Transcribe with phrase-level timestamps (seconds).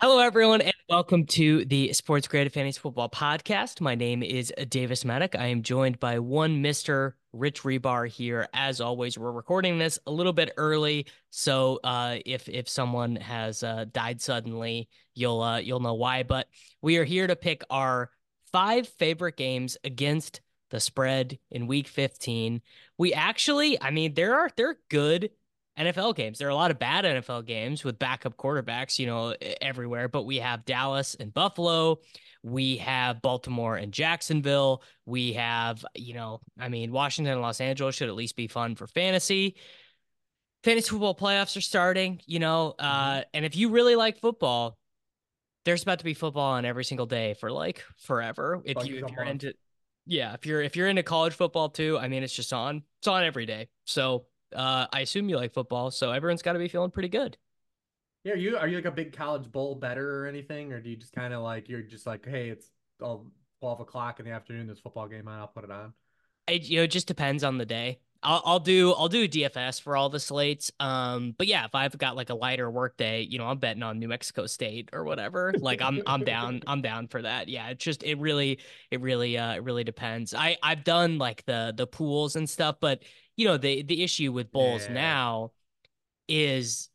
[0.00, 3.80] Hello, everyone, and welcome to the SportsGrid Fantasy Football Podcast.
[3.80, 5.38] My name is Davis Mattek.
[5.38, 7.12] I am joined by one Mr.
[7.32, 8.48] Rich Hribar here.
[8.52, 13.62] As always, we're recording this a little bit early, so uh, if if someone has
[13.62, 16.24] uh, died suddenly, you'll uh, you'll know why.
[16.24, 16.48] But
[16.80, 18.10] we are here to pick our
[18.50, 22.62] five favorite games against the spread in Week 15.
[22.98, 25.30] We actually, I mean, there are there are good
[25.78, 26.38] NFL games.
[26.38, 30.24] There are a lot of bad NFL games with backup quarterbacks, you know, everywhere, but
[30.24, 31.98] we have Dallas and Buffalo.
[32.42, 34.82] We have Baltimore and Jacksonville.
[35.06, 38.74] We have, you know, I mean, Washington and Los Angeles should at least be fun
[38.74, 39.56] for fantasy.
[40.64, 43.22] Fantasy football playoffs are starting, you know, uh, Mm-hmm.
[43.34, 44.78] and if you really like football,
[45.64, 48.60] there's about to be football on every single day for like forever.
[48.64, 49.44] If Like you if you're month.
[49.44, 49.54] into
[50.06, 52.82] yeah, if you're if you're into college football too, I mean it's just on.
[53.00, 53.68] It's on every day.
[53.84, 57.36] So uh I assume you like football, so everyone's gotta be feeling pretty good.
[58.24, 60.90] Yeah, are you are you like a big college bowl better or anything, or do
[60.90, 62.68] you just kind of like you're just like, hey, it's
[63.00, 63.26] all
[63.60, 64.66] twelve o'clock in the afternoon.
[64.66, 65.38] There's a football game on.
[65.38, 65.92] I'll put it on.
[66.46, 67.98] It you know, it just depends on the day.
[68.22, 70.70] I'll I'll do I'll do DFS for all the slates.
[70.78, 73.82] Um, but yeah, if I've got like a lighter work day, you know, I'm betting
[73.82, 75.52] on New Mexico State or whatever.
[75.58, 77.48] Like I'm I'm down I'm down for that.
[77.48, 80.34] Yeah, it just it really it really uh it really depends.
[80.34, 83.02] I I've done like the the pools and stuff, but
[83.36, 84.94] you know the the issue with bowls Yeah.
[84.94, 85.52] now
[86.28, 86.88] is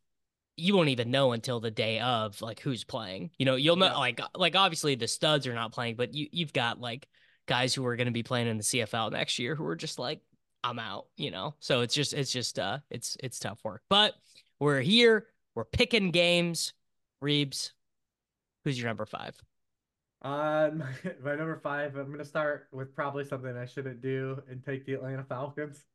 [0.56, 3.30] you won't even know until the day of like who's playing.
[3.38, 3.98] You know, you'll know Yeah.
[3.98, 7.08] like like obviously the studs are not playing, but you you've got like
[7.48, 10.00] guys who are going to be playing in the CFL next year who are just
[10.00, 10.22] like
[10.64, 11.56] I'm out, you know.
[11.60, 13.84] So it's just it's just uh it's it's tough work.
[13.90, 14.16] But
[14.60, 16.74] we're here, we're picking games.
[17.22, 17.74] Reeves,
[18.64, 19.36] who's your number 5?
[20.24, 20.86] Uh, my,
[21.24, 21.96] my number five.
[21.96, 25.86] I'm gonna start with probably something I shouldn't do and take the Atlanta Falcons.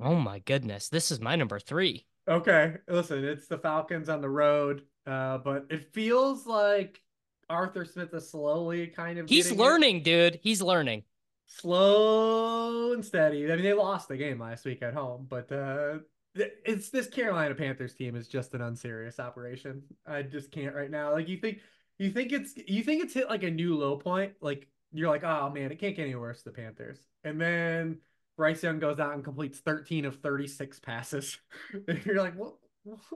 [0.00, 0.88] Oh my goodness.
[0.88, 2.04] This is my number 3.
[2.28, 7.02] Okay, listen, it's the Falcons on the road, uh, but it feels like
[7.48, 9.62] Arthur Smith is slowly kind of He's getting it.
[9.62, 10.38] learning, dude.
[10.42, 11.04] He's learning.
[11.46, 13.44] slow and steady.
[13.50, 15.98] I mean, they lost the game last week at home, but uh,
[16.34, 19.82] it's this Carolina Panthers team is just an unserious operation.
[20.06, 21.12] I just can't right now.
[21.12, 21.58] Like you think,
[21.98, 24.34] you think it's you think it's hit like a new low point.
[24.40, 26.42] Like you're like, oh man, it can't get any worse.
[26.42, 27.98] The Panthers, and then
[28.40, 31.38] Bryce Young goes out and completes 13 of 36 passes.
[31.88, 32.54] and you're like, what?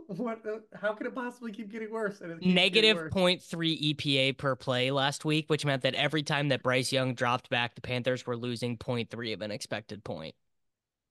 [0.09, 0.43] What?
[0.47, 2.21] Uh, how could it possibly keep getting worse?
[2.21, 3.15] And it getting Negative worse.
[3.15, 7.49] 0.3 EPA per play last week, which meant that every time that Bryce Young dropped
[7.49, 10.35] back, the Panthers were losing 0.3 of an expected point.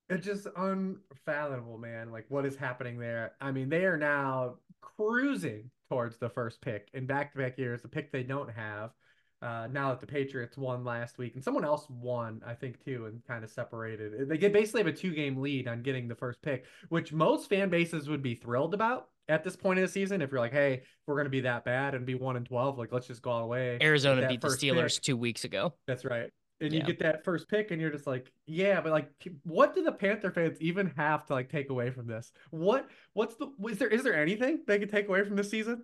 [0.10, 2.12] It's just unfathomable, man.
[2.12, 3.32] Like what is happening there?
[3.42, 8.12] I mean, they are now cruising towards the first pick in back-to-back years, the pick
[8.12, 8.92] they don't have.
[9.44, 13.08] Uh, now that the Patriots won last week, and someone else won, I think too,
[13.08, 14.30] and kind of separated.
[14.30, 17.68] They get basically have a two-game lead on getting the first pick, which most fan
[17.70, 20.22] bases would be thrilled about at this point in the season.
[20.22, 22.78] If you're like, hey, we're going to be that bad and be one and twelve,
[22.78, 23.78] like let's just go all the way.
[23.82, 25.04] Arizona beat the Steelers pick.
[25.04, 25.74] two weeks ago.
[25.88, 26.30] That's right.
[26.62, 26.80] And Yeah.
[26.80, 29.10] you get that first pick, and you're just like, yeah, but like,
[29.44, 32.32] what do the Panther fans even have to like take away from this?
[32.52, 35.84] What, what's the, is there, is there anything they could take away from this season?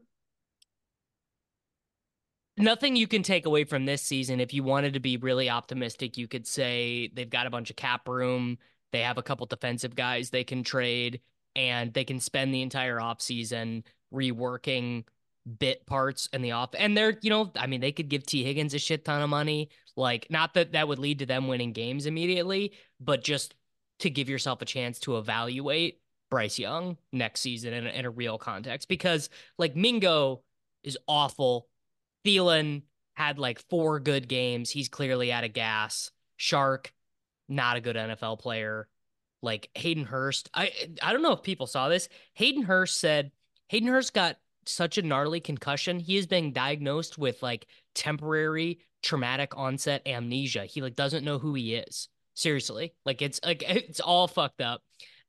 [2.59, 4.41] Nothing you can take away from this season.
[4.41, 7.77] If you wanted to be really optimistic, you could say they've got a bunch of
[7.77, 8.57] cap room.
[8.91, 11.21] They have a couple defensive guys they can trade,
[11.55, 13.83] and they can spend the entire offseason
[14.13, 15.05] reworking
[15.57, 16.71] bit parts in the off.
[16.77, 19.29] And they're, you know, I mean, they could give Tee Higgins a shit ton of
[19.29, 19.69] money.
[19.95, 23.55] Like, not that that would lead to them winning games immediately, but just
[23.99, 28.09] to give yourself a chance to evaluate Bryce Young next season in a, in a
[28.09, 28.89] real context.
[28.89, 30.41] Because, like, Mingo
[30.83, 31.67] is awful.
[32.25, 32.83] Thielen
[33.13, 34.69] had like four good games.
[34.69, 36.11] He's clearly out of gas.
[36.39, 36.87] Chark,
[37.47, 38.87] not a good NFL player.
[39.41, 40.71] Like Hayden Hurst, I
[41.01, 42.09] I don't know if people saw this.
[42.33, 43.31] Hayden Hurst said
[43.69, 45.99] Hayden Hurst got such a gnarly concussion.
[45.99, 50.65] He is being diagnosed with like temporary traumatic onset amnesia.
[50.65, 52.09] He like doesn't know who he is.
[52.35, 52.93] Seriously.
[53.05, 54.81] Like it's like it's all fucked up.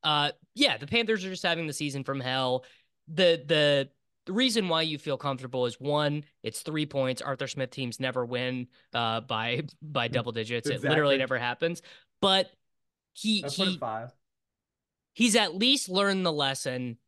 [0.02, 2.64] Uh yeah, the Panthers are just having the season from hell.
[3.08, 3.88] The the
[4.31, 7.21] the reason why you feel comfortable is one, it's three points.
[7.21, 10.69] Arthur Smith teams never win uh, by by mm, double digits.
[10.69, 10.87] Exactly.
[10.87, 11.82] It literally never happens.
[12.21, 12.49] But
[13.12, 14.12] he he five.
[15.15, 16.99] he's at least learned the lesson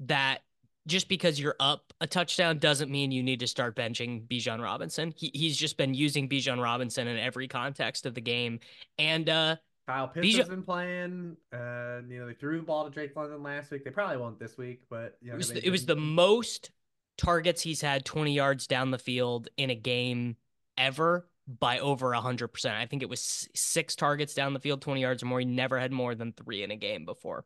[0.00, 0.42] that
[0.86, 5.14] just because you're up a touchdown doesn't mean you need to start benching Bijan Robinson.
[5.16, 8.60] He, he's just been using Bijan Robinson in every context of the game,
[8.98, 11.36] and uh, Kyle Pitts has been playing.
[11.52, 13.84] Uh, you know, they threw the ball to Drake London last week.
[13.84, 16.70] They probably won't this week, but you know, it was the, it was the most
[17.18, 20.36] targets he's had 20 yards down the field in a game
[20.78, 22.72] ever by over 100%.
[22.72, 25.40] I think it was six targets down the field, 20 yards or more.
[25.40, 27.44] He never had more than three in a game before.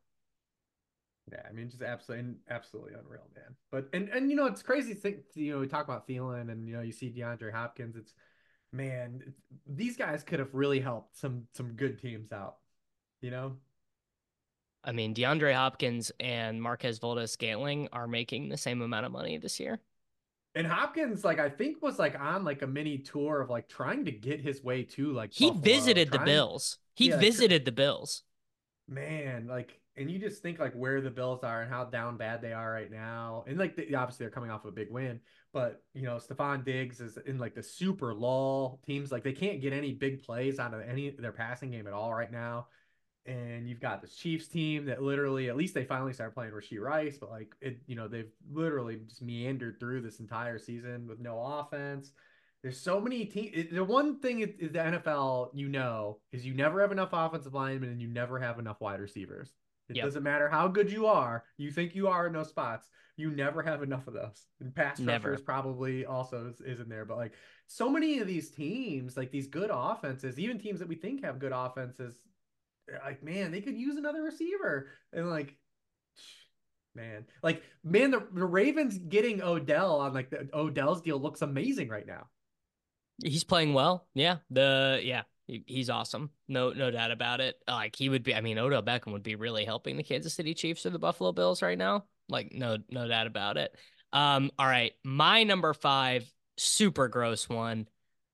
[1.32, 3.56] Yeah, I mean, just absolutely, absolutely unreal, man.
[3.72, 5.16] But and and you know, it's crazy to think.
[5.34, 7.96] You know, we talk about Thielen, and you know, you see DeAndre Hopkins.
[7.96, 8.14] It's
[8.76, 9.34] man,
[9.66, 12.56] these guys could have really helped some some good teams out.
[13.20, 13.56] You know.
[14.84, 19.58] I mean, DeAndre Hopkins and Marquez Valdes-Scantling are making the same amount of money this
[19.58, 19.80] year.
[20.54, 24.04] And Hopkins, like I think, was like on like a mini tour of like trying
[24.04, 26.20] to get his way to like he Buffalo, visited trying...
[26.20, 26.78] the Bills.
[26.94, 28.22] He yeah, visited the Bills.
[28.88, 32.42] Man, like and you just think like where the Bills are and how down bad
[32.42, 35.20] they are right now, and like obviously they're coming off of a big win,
[35.52, 38.80] but you know Stefon Diggs is in like the super lull.
[38.86, 41.92] Teams like they can't get any big plays out of any their passing game at
[41.92, 42.66] all right now,
[43.24, 46.80] and you've got this Chiefs team that literally at least they finally started playing Rashee
[46.80, 51.20] Rice, but like it you know they've literally just meandered through this entire season with
[51.20, 52.12] no offense.
[52.62, 53.72] There's so many teams.
[53.72, 57.90] The one thing is the NFL, you know, is you never have enough offensive linemen
[57.90, 59.52] and you never have enough wide receivers.
[59.88, 60.04] It yep.
[60.04, 61.44] doesn't matter how good you are.
[61.58, 62.88] You think you are in those spots.
[63.16, 64.46] You never have enough of those.
[64.60, 67.04] And pass rushers probably also is, is in there.
[67.04, 67.32] But like
[67.66, 71.38] so many of these teams, like these good offenses, even teams that we think have
[71.38, 72.14] good offenses,
[73.04, 74.88] like man, they could use another receiver.
[75.12, 75.56] And like
[76.94, 81.88] man, like man, the, the Ravens getting Odell on like the Odell's deal looks amazing
[81.88, 82.26] right now.
[83.24, 84.06] He's playing well.
[84.14, 84.36] Yeah.
[84.50, 86.30] The yeah, he's awesome.
[86.48, 87.56] No, no doubt about it.
[87.68, 88.34] Like he would be.
[88.34, 91.32] I mean, Odell Beckham would be really helping the Kansas City Chiefs or the Buffalo
[91.32, 92.04] Bills right now.
[92.28, 93.74] Like no, no doubt about it.
[94.12, 97.88] Um, all right, my number five, super gross one.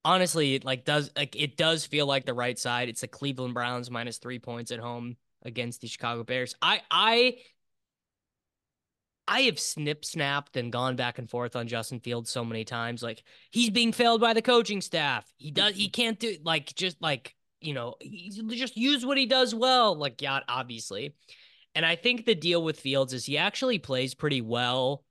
[0.05, 2.88] Honestly, like does like it does feel like the right side.
[2.88, 6.55] It's the Cleveland Browns minus three points at home against the Chicago Bears.
[6.62, 7.37] I I
[9.29, 13.03] I have snip snapped and gone back and forth on Justin Fields so many times.
[13.03, 15.31] Like he's being failed by the coaching staff.
[15.37, 15.75] He does.
[15.75, 16.03] He mm-hmm.
[16.03, 17.95] can't do like just like you know.
[18.49, 19.95] just use what he does well.
[19.95, 21.15] Like yeah, obviously.
[21.75, 25.05] And I think the deal with Fields is he actually plays pretty well.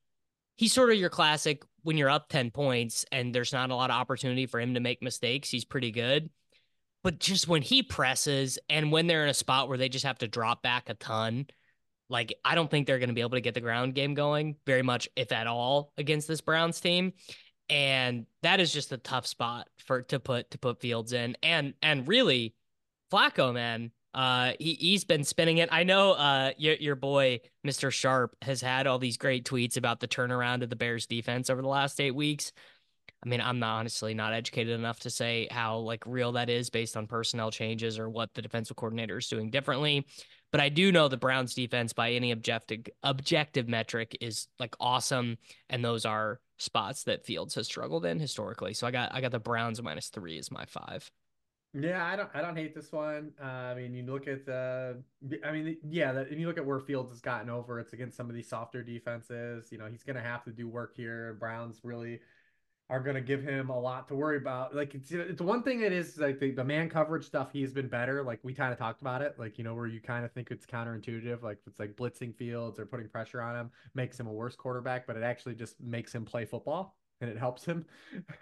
[0.57, 3.89] He's sort of your classic when you're up ten points and there's not a lot
[3.89, 5.49] of opportunity for him to make mistakes.
[5.49, 6.29] He's pretty good.
[7.03, 10.19] But just when he presses and when they're in a spot where they just have
[10.19, 11.47] to drop back a ton
[12.11, 14.57] like, I don't think they're going to be able to get the ground game going
[14.65, 17.13] very much, if at all, against this Browns team.
[17.69, 21.37] And that is just a tough spot for to put to put Fields in.
[21.41, 22.53] And and really,
[23.13, 25.69] Flacco, man, uh, he he's been spinning it.
[25.71, 27.89] I know, uh, your your boy Mr.
[27.89, 31.61] Sharp has had all these great tweets about the turnaround of the Bears defense over
[31.61, 32.51] the last eight weeks.
[33.23, 36.69] I mean, I'm not honestly not educated enough to say how like real that is
[36.69, 40.07] based on personnel changes or what the defensive coordinator is doing differently.
[40.51, 45.37] But I do know the Browns defense by any objective objective metric is like awesome,
[45.69, 48.73] and those are spots that Fields has struggled in historically.
[48.73, 51.09] So I got I got the Browns minus three is my five.
[51.73, 53.31] Yeah, I don't I don't hate this one.
[53.41, 55.01] Uh, I mean, you look at the,
[55.45, 57.79] I mean, yeah, that, you look at where Fields has gotten over.
[57.79, 59.71] It's against some of these softer defenses.
[59.71, 61.37] You know, he's gonna have to do work here.
[61.39, 62.19] Browns really
[62.91, 64.75] are going to give him a lot to worry about.
[64.75, 67.87] Like it's it's one thing that is like the, the man coverage stuff he's been
[67.87, 68.21] better.
[68.21, 69.39] Like we kind of talked about it.
[69.39, 71.41] Like you know where you kind of think it's counterintuitive.
[71.41, 75.07] Like it's like blitzing fields or putting pressure on him makes him a worse quarterback,
[75.07, 77.85] but it actually just makes him play football and it helps him.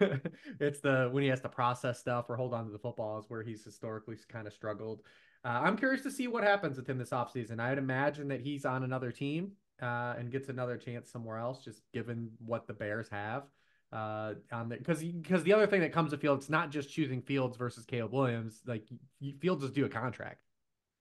[0.58, 3.26] it's the when he has to process stuff or hold on to the football is
[3.28, 5.02] where he's historically kind of struggled.
[5.44, 7.60] Uh, I'm curious to see what happens with him this offseason.
[7.60, 11.82] I'd imagine that he's on another team uh, and gets another chance somewhere else, just
[11.92, 13.44] given what the Bears have
[13.92, 16.90] uh on the because because the other thing that comes to field it's not just
[16.90, 18.84] choosing fields versus caleb williams like
[19.18, 20.42] you, fields is due a contract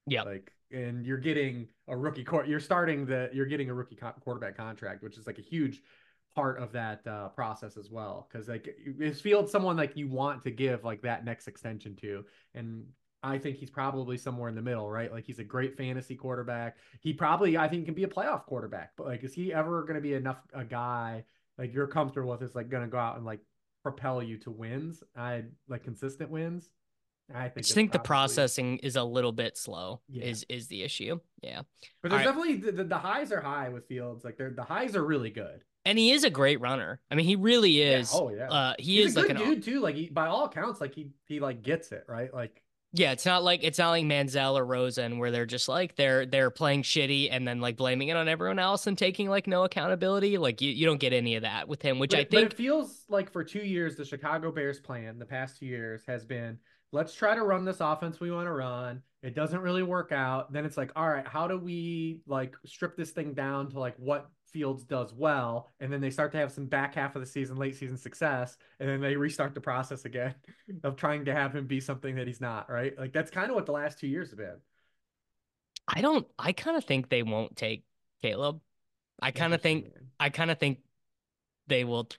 [0.08, 3.96] yeah like and you're getting a rookie court you're starting the you're getting a rookie
[3.96, 5.84] co- quarterback contract which is like a huge
[6.34, 10.44] part of that uh, process as well because like is field someone like you want
[10.44, 12.24] to give like that next extension to
[12.56, 12.86] and
[13.22, 15.12] I think he's probably somewhere in the middle, right?
[15.12, 16.78] Like he's a great fantasy quarterback.
[17.02, 18.94] He probably, I think, can be a playoff quarterback.
[18.96, 21.26] But like, is he ever going to be enough a guy
[21.60, 22.42] like you're comfortable with?
[22.42, 23.42] Is like going to go out and like
[23.84, 25.04] propel you to wins?
[25.16, 26.70] I like consistent wins.
[27.32, 27.58] I think.
[27.58, 28.04] I just think probably...
[28.04, 30.02] the processing is a little bit slow.
[30.10, 30.26] Yeah.
[30.26, 31.20] Is is the issue?
[31.44, 31.62] Yeah.
[32.02, 34.24] But there's definitely the, the highs are high with Fields.
[34.24, 35.62] Like they're the highs are really good.
[35.86, 37.00] And he is a great runner.
[37.10, 38.12] I mean, he really is.
[38.14, 38.20] Yeah.
[38.20, 38.50] Oh yeah.
[38.50, 39.80] Uh, he He's is a like good dude too.
[39.80, 42.34] Like he, by all accounts, like he he like gets it right.
[42.34, 45.96] Like yeah, it's not like it's not like Manziel or Rosen where they're just like
[45.96, 49.46] they're they're playing shitty and then like blaming it on everyone else and taking like
[49.46, 50.38] no accountability.
[50.40, 52.44] Like you, you don't get any of that with him, which but, I think but
[52.44, 56.26] it feels like for two years the Chicago Bears plan the past two years has
[56.26, 56.58] been
[56.92, 59.04] let's try to run this offense we want to run.
[59.22, 60.52] It doesn't really work out.
[60.52, 63.96] Then it's like, all right, how do we like strip this thing down to like
[63.98, 67.28] what Fields does well, and then they start to have some back half of the
[67.28, 70.36] season, late season success, and then they restart the process again
[70.84, 72.98] of trying to have him be something that he's not, right?
[72.98, 74.58] Like that's kind of what the last two years have been.
[75.88, 77.84] I don't I kind of think they won't take
[78.22, 78.60] Caleb.
[79.22, 80.80] I kind of think I kind of think
[81.68, 82.18] they will t-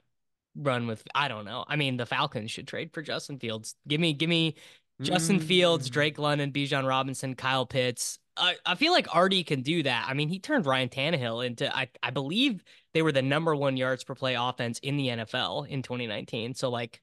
[0.57, 1.65] run with I don't know.
[1.69, 3.77] I mean, the Falcons should trade for Justin Fields.
[3.87, 4.57] Give me give me
[5.01, 5.93] Justin Fields, mm.
[5.93, 10.07] Drake London, Bijan Robinson, Kyle Pitts, I, I feel like Artie can do that.
[10.09, 13.77] I mean, he turned Ryan Tannehill into I, I believe they were the number one
[13.77, 16.55] yards per play offense in the NFL in 2019.
[16.55, 17.03] So like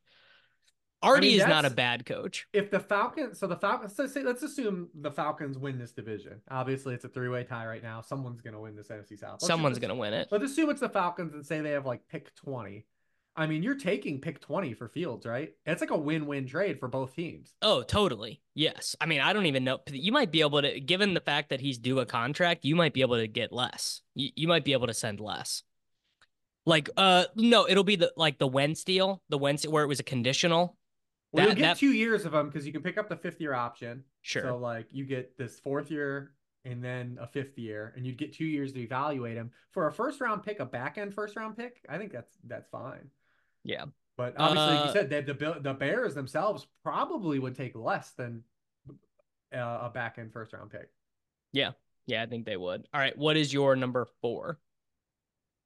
[1.04, 2.48] Artie I mean, is not a bad coach.
[2.54, 6.42] If the Falcons, so the Falcons, so say, let's assume the Falcons win this division.
[6.50, 8.02] Obviously, it's a three-way tie right now.
[8.02, 9.34] Someone's going to win this NFC South.
[9.34, 10.28] Let's Someone's going to win it.
[10.32, 12.86] Let's assume it's the Falcons and say they have like pick 20.
[13.38, 15.54] I mean, you're taking pick 20 for Fields, right?
[15.68, 17.54] It's like a win-win trade for both teams.
[17.62, 18.42] Oh, totally.
[18.56, 18.96] Yes.
[19.00, 19.80] I mean, I don't even know.
[19.92, 22.94] You might be able to, given the fact that he's due a contract, you might
[22.94, 24.02] be able to get less.
[24.16, 25.62] You, you might be able to send less.
[26.66, 30.00] Like, uh, no, it'll be the like the Wentz deal, the Wentz where it was
[30.00, 30.76] a conditional.
[31.32, 31.78] Well, that, you'll get that...
[31.78, 34.04] two years of them because you can pick up the fifth year option.
[34.24, 34.42] Sure.
[34.42, 36.34] So like you get this fourth year
[36.66, 39.94] and then a fifth year, and you'd get two years to evaluate him for a
[39.94, 41.86] first round pick, a back end first round pick.
[41.88, 43.12] I think that's that's fine.
[43.68, 43.86] Yeah.
[44.18, 47.76] But obviously, uh, like you uh, said, the, the the Bears themselves probably would take
[47.76, 48.44] less than
[49.54, 50.90] uh, a back end first round pick.
[51.54, 51.72] Yeah,
[52.08, 52.88] yeah, I think they would.
[52.94, 54.60] All right, what is your number four?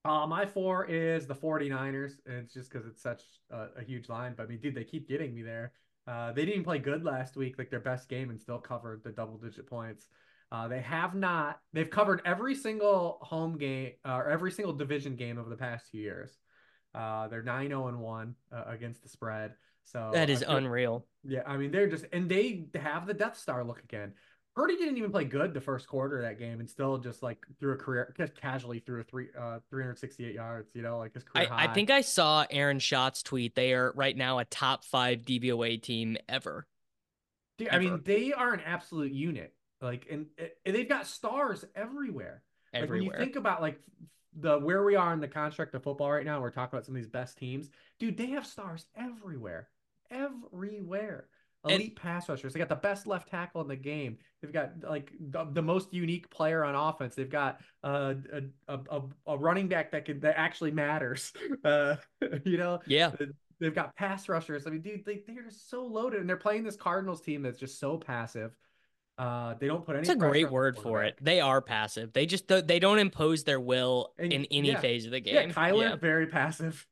[0.04, 2.14] Uh, my four is the 49ers.
[2.26, 4.34] And it's just because it's such a, a, huge line.
[4.36, 5.74] But I mean, dude, they keep getting me there.
[6.08, 9.12] Uh, they didn't play good last week, like their best game, and still covered the
[9.12, 10.08] double digit points.
[10.52, 11.60] Uh, they have not.
[11.72, 15.92] They've covered every single home game uh, or every single division game over the past
[15.92, 16.40] two years.
[16.94, 19.54] Uh, they're 9 0 and 1 uh, against the spread.
[19.84, 21.06] So that is unreal.
[21.24, 24.14] Yeah, I mean they're just and they have the Death Star look again.
[24.56, 27.38] Purdy didn't even play good the first quarter of that game, and still just like
[27.60, 30.72] threw a career just casually threw a three uh 368 yards.
[30.76, 31.48] You know, like his career.
[31.52, 33.56] I, I think I saw Aaron Schatz tweet.
[33.56, 36.68] They are right now a top five DVOA team ever.
[37.58, 37.78] Dude, ever.
[37.78, 39.54] I mean, they are an absolute unit.
[39.82, 40.28] Like, and,
[40.66, 42.44] and they've got stars everywhere.
[42.74, 43.02] Everywhere.
[43.02, 43.80] Like when you think about like
[44.40, 46.96] the where we are in the construct of football right now, we're talking about some
[46.96, 47.70] of these best teams.
[48.00, 49.70] Dude, they have stars everywhere,
[50.10, 51.28] everywhere.
[51.64, 52.54] Elite and, pass rushers.
[52.54, 54.18] They got the best left tackle in the game.
[54.42, 57.14] They've got like the, the most unique player on offense.
[57.14, 58.16] They've got uh,
[58.68, 61.34] a, a a running back that can that actually matters.
[61.64, 61.96] Uh,
[62.46, 62.80] you know.
[62.88, 63.12] Yeah.
[63.60, 64.66] They've got pass rushers.
[64.66, 67.80] I mean, dude, they, they're so loaded, and they're playing this Cardinals team that's just
[67.80, 68.56] so passive.
[69.22, 70.02] Uh, they don't put any.
[70.02, 71.16] It's a great word for it.
[71.22, 72.12] They are passive.
[72.12, 74.80] They just they don't impose their will and, in any yeah.
[74.80, 75.36] phase of the game.
[75.36, 75.96] Yeah, Kyler yeah.
[75.96, 76.88] very passive.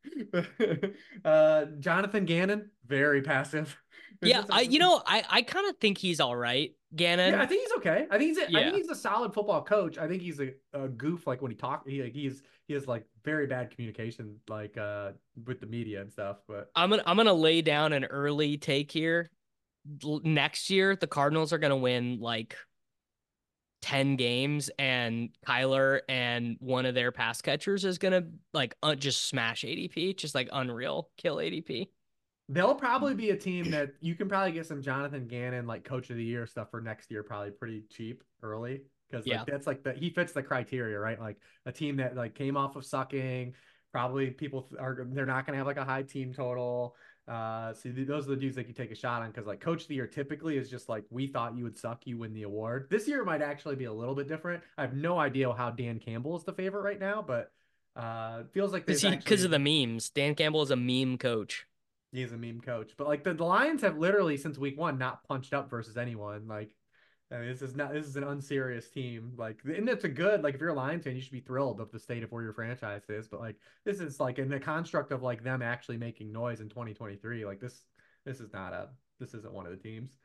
[1.25, 3.75] uh, Jonathan Gannon very passive.
[4.21, 6.71] yeah, I, you know, I I kind of think he's all right.
[6.95, 7.33] Gannon.
[7.33, 8.05] Yeah, I think he's okay.
[8.11, 8.59] I think he's a, yeah.
[8.59, 9.97] I think he's a solid football coach.
[9.97, 11.89] I think he's a, a goof like when he talks.
[11.89, 15.13] He like he's he has like very bad communication like uh
[15.47, 16.37] with the media and stuff.
[16.47, 19.31] But I'm gonna I'm gonna lay down an early take here
[20.23, 22.55] next year the Cardinals are going to win like
[23.81, 28.95] 10 games and Kyler and one of their pass catchers is going to like uh,
[28.95, 31.87] just smash ADP, just like unreal kill ADP.
[32.49, 36.09] They'll probably be a team that you can probably get some Jonathan Gannon like coach
[36.09, 39.43] of the year stuff for next year probably pretty cheap early because like, yeah.
[39.47, 41.19] that's like the he fits the criteria, right?
[41.19, 43.53] Like a team that like came off of sucking,
[43.91, 46.95] probably people are they're not going to have like a high team total.
[47.29, 49.83] Uh, so those are the dudes that you take a shot on because like coach
[49.83, 52.41] of the year typically is just like we thought you would suck, you win the
[52.41, 52.87] award.
[52.89, 54.63] This year might actually be a little bit different.
[54.79, 57.51] I have no idea how Dan Campbell is the favorite right now, but
[57.95, 59.45] uh, feels like because actually...
[59.45, 60.09] of the memes.
[60.09, 61.67] Dan Campbell is a meme coach.
[62.11, 65.23] He's a meme coach, but like the, the Lions have literally since week one not
[65.27, 66.47] punched up versus anyone.
[66.47, 66.73] Like
[67.31, 69.33] I mean, this is not this is an unserious team.
[69.37, 71.79] Like, and it's a good like if you're a Lions fan, you should be thrilled
[71.79, 73.27] of the state of where your franchise is.
[73.27, 73.55] But like,
[73.85, 77.45] this is like in the construct of like them actually making noise in 2023.
[77.45, 77.81] Like this,
[78.25, 80.17] this is not a this isn't one of the teams.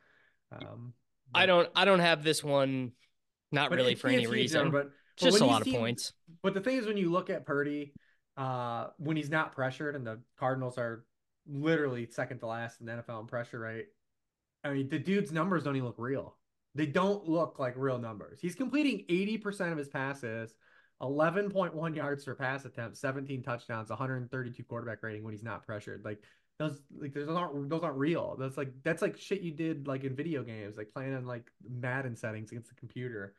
[0.52, 0.94] Um,
[1.34, 2.92] I don't I don't have this one
[3.52, 4.70] not really for any reason.
[4.70, 6.12] but, but just a lot of points.
[6.42, 7.92] But the thing is, when you look at Purdy,
[8.37, 11.04] uh, when he's not pressured, and the Cardinals are
[11.46, 13.88] literally second to last in the NFL in pressure rate,
[14.64, 16.37] I mean, the dude's numbers don't even look real.
[16.75, 18.40] They don't look like real numbers.
[18.40, 20.54] He's completing 80% of his passes,
[21.00, 26.04] 11.1 yards per pass attempt, 17 touchdowns, 132 quarterback rating when he's not pressured.
[26.04, 26.21] Like
[26.59, 28.37] those, like those aren't those aren't real.
[28.38, 31.50] That's like that's like shit you did like in video games, like playing in like
[31.69, 33.35] Madden settings against the computer.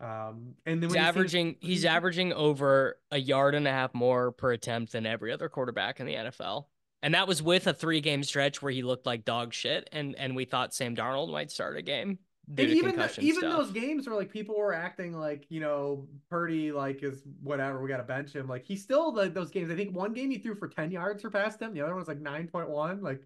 [0.00, 3.70] Um, and then He's when you see- averaging he's averaging over a yard and a
[3.70, 6.66] half more per attempt than every other quarterback in the NFL.
[7.02, 10.14] And that was with a three game stretch where he looked like dog shit and
[10.16, 12.18] and we thought Sam Darnold might start a game.
[12.58, 13.56] And even the, even stuff.
[13.58, 17.88] those games where like people were acting like you know Purdy like is whatever we
[17.88, 20.38] got to bench him like he still like those games I think one game he
[20.38, 23.22] threw for 10 yards surpassed him the other one was like 9.1 like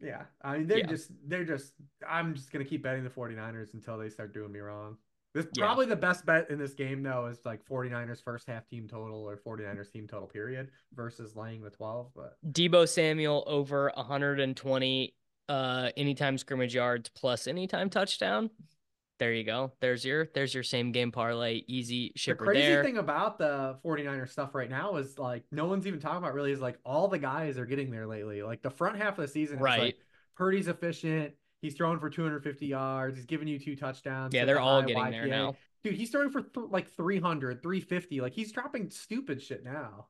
[0.00, 0.86] yeah I mean they're Yeah.
[0.86, 1.74] just they're just
[2.08, 4.96] I'm just gonna keep betting the 49ers until they start doing me wrong
[5.34, 5.64] this Yeah.
[5.64, 9.28] probably the best bet in this game though is like 49ers first half team total
[9.28, 15.14] or 49ers team total period versus laying the 12 but Deebo Samuel over 120
[15.48, 18.50] uh anytime scrimmage yards plus anytime touchdown.
[19.18, 19.72] There you go.
[19.80, 21.62] There's your there's your same game parlay.
[21.66, 22.82] Easy The crazy there.
[22.82, 26.52] thing about the 49er stuff right now is like no one's even talking about really
[26.52, 28.42] is like all the guys are getting there lately.
[28.42, 29.80] Like the front half of the season is Right.
[29.80, 29.96] like
[30.36, 31.34] Purdy's efficient.
[31.60, 33.16] He's throwing for 250 yards.
[33.18, 34.32] He's giving you two touchdowns.
[34.32, 35.54] yeah, they're all getting there now.
[35.84, 38.22] Dude, he's throwing for th- like 300, 350.
[38.22, 40.06] Like he's dropping stupid shit now.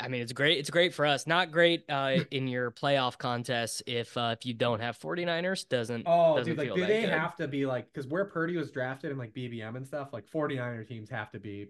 [0.00, 0.58] I mean, it's great.
[0.58, 1.26] It's great for us.
[1.26, 5.68] Not great uh, in your playoff contests if uh, if you don't have 49ers.
[5.68, 7.10] Doesn't Oh, doesn't dude, like do they good.
[7.10, 10.26] have to be like because where Purdy was drafted and like BBM and stuff, like
[10.30, 11.68] 49er teams have to be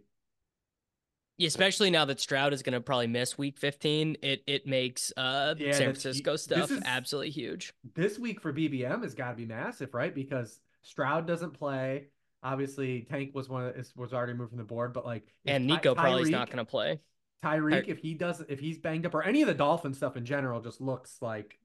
[1.41, 4.17] especially now that Stroud is going to probably miss Week 15.
[4.23, 7.73] It it makes uh Yeah, San Francisco stuff is- absolutely huge.
[7.95, 10.15] this week for BBM has got to be massive, right?
[10.15, 12.07] Because Stroud doesn't play.
[12.43, 15.75] Obviously, Tank was one of was already moved from the board, but like And Ty-
[15.77, 17.01] Nico probably is not going to play.
[17.45, 20.17] Tyreek, Ty- if he does, if he's banged up, or any of the Dolphin stuff
[20.17, 21.59] in general, just looks like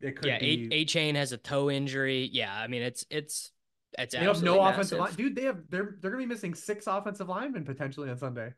[0.00, 0.68] it could Yeah, be.
[0.70, 2.28] Achane has a toe injury.
[2.32, 3.50] Yeah, I mean it's it's
[3.98, 5.16] it's they have no offensive line, massive.
[5.18, 5.36] dude.
[5.36, 8.52] They have they're they're gonna be missing six offensive linemen potentially on Sunday.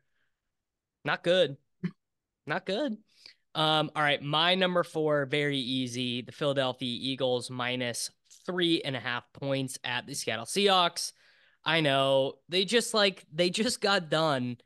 [1.05, 1.57] Not good.
[2.45, 2.97] Not good.
[3.55, 6.21] Um, all right, my number four, very easy.
[6.21, 8.11] The Philadelphia Eagles minus
[8.45, 11.11] three and a half points at the Seattle Seahawks.
[11.65, 14.57] I know they just like they just got done.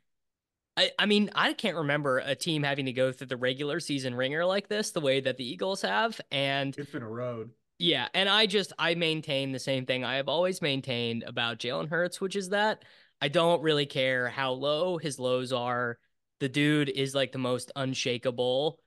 [0.76, 4.14] I, I mean, I can't remember a team having to go through the regular season
[4.14, 6.20] ringer like this the way that the Eagles have.
[6.30, 7.50] And It's been a road.
[7.78, 11.88] yeah, and I just I maintain the same thing I have always maintained about Jalen
[11.90, 12.84] Hurts, which is that
[13.20, 15.98] I don't really care how low his lows are.
[16.40, 18.78] The dude is like the most unshakable,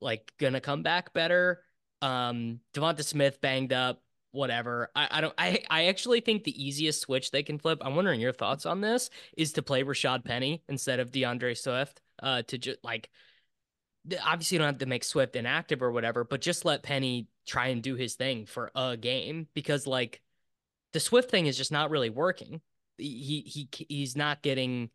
[0.00, 1.62] like gonna come back better.
[2.02, 4.02] Um, Devonta Smith banged up,
[4.34, 4.90] whatever.
[4.94, 8.20] I, I don't I I actually think the easiest switch they can flip, I'm wondering
[8.20, 12.02] your thoughts on this, is to play Rashaad Penny instead of D'Andre Swift.
[12.22, 13.10] Uh to just like
[14.22, 17.68] obviously you don't have to make Swift inactive or whatever, but just let Penny try
[17.68, 20.20] and do his thing for a game because like
[20.92, 22.60] the Swift thing is just not really working.
[22.98, 24.90] He he he's not getting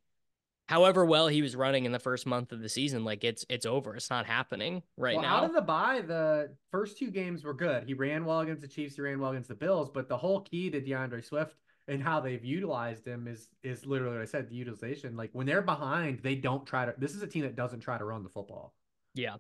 [0.70, 3.66] however well he was running in the first month of the season like it's it's
[3.66, 3.96] over.
[3.96, 5.38] It's not happening right well, now.
[5.38, 7.86] out of the bye, the first two games were good.
[7.86, 8.96] He ran well against the Chiefs.
[8.96, 9.90] He ran well against the Bills.
[9.90, 11.56] But the whole key to D'Andre Swift
[11.88, 14.48] and how they've utilized him is is literally what I said.
[14.48, 16.94] The utilization, like when they're behind, they don't try to.
[17.00, 18.76] This is a team that doesn't try to run the football,
[19.16, 19.38] yeah.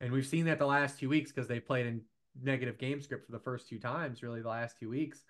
[0.00, 2.02] and we've seen that the last two weeks because they played in
[2.40, 5.24] negative game script for the first two times, really the last two weeks.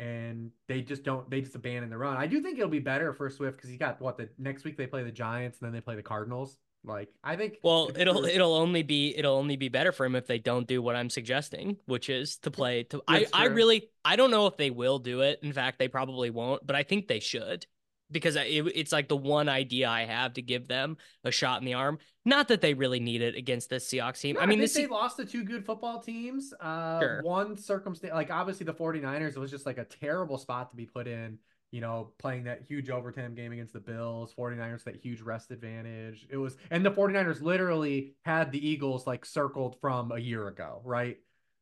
[0.00, 1.28] And they just don't.
[1.28, 2.16] They just abandon the run.
[2.16, 4.78] I do think it'll be better for Swift because he got what the next week
[4.78, 6.56] they play the Giants and then they play the Cardinals.
[6.84, 7.58] Like I think.
[7.62, 10.80] Well, it'll it'll only be it'll only be better for him if they don't do
[10.80, 14.56] what I'm suggesting, which is to play to I I really I don't know if
[14.56, 15.40] they will do it.
[15.42, 17.66] In fact, they probably won't, but I think they should
[18.10, 21.66] because it, it's like the one idea I have to give them a shot in
[21.66, 21.98] the arm.
[22.24, 24.36] Not that they really need it against this Seahawks team.
[24.36, 26.52] No, I mean, think this they lost to two good football teams.
[26.60, 27.22] Uh, Sure.
[27.22, 30.86] One circumstance, like obviously the 49ers, it was just like a terrible spot to be
[30.86, 31.38] put in.
[31.72, 36.26] You know, playing that huge overtime game against the Bills, 49ers, that huge rest advantage.
[36.28, 40.80] It was, and the 49ers literally had the Eagles like circled from a year ago,
[40.84, 41.18] right?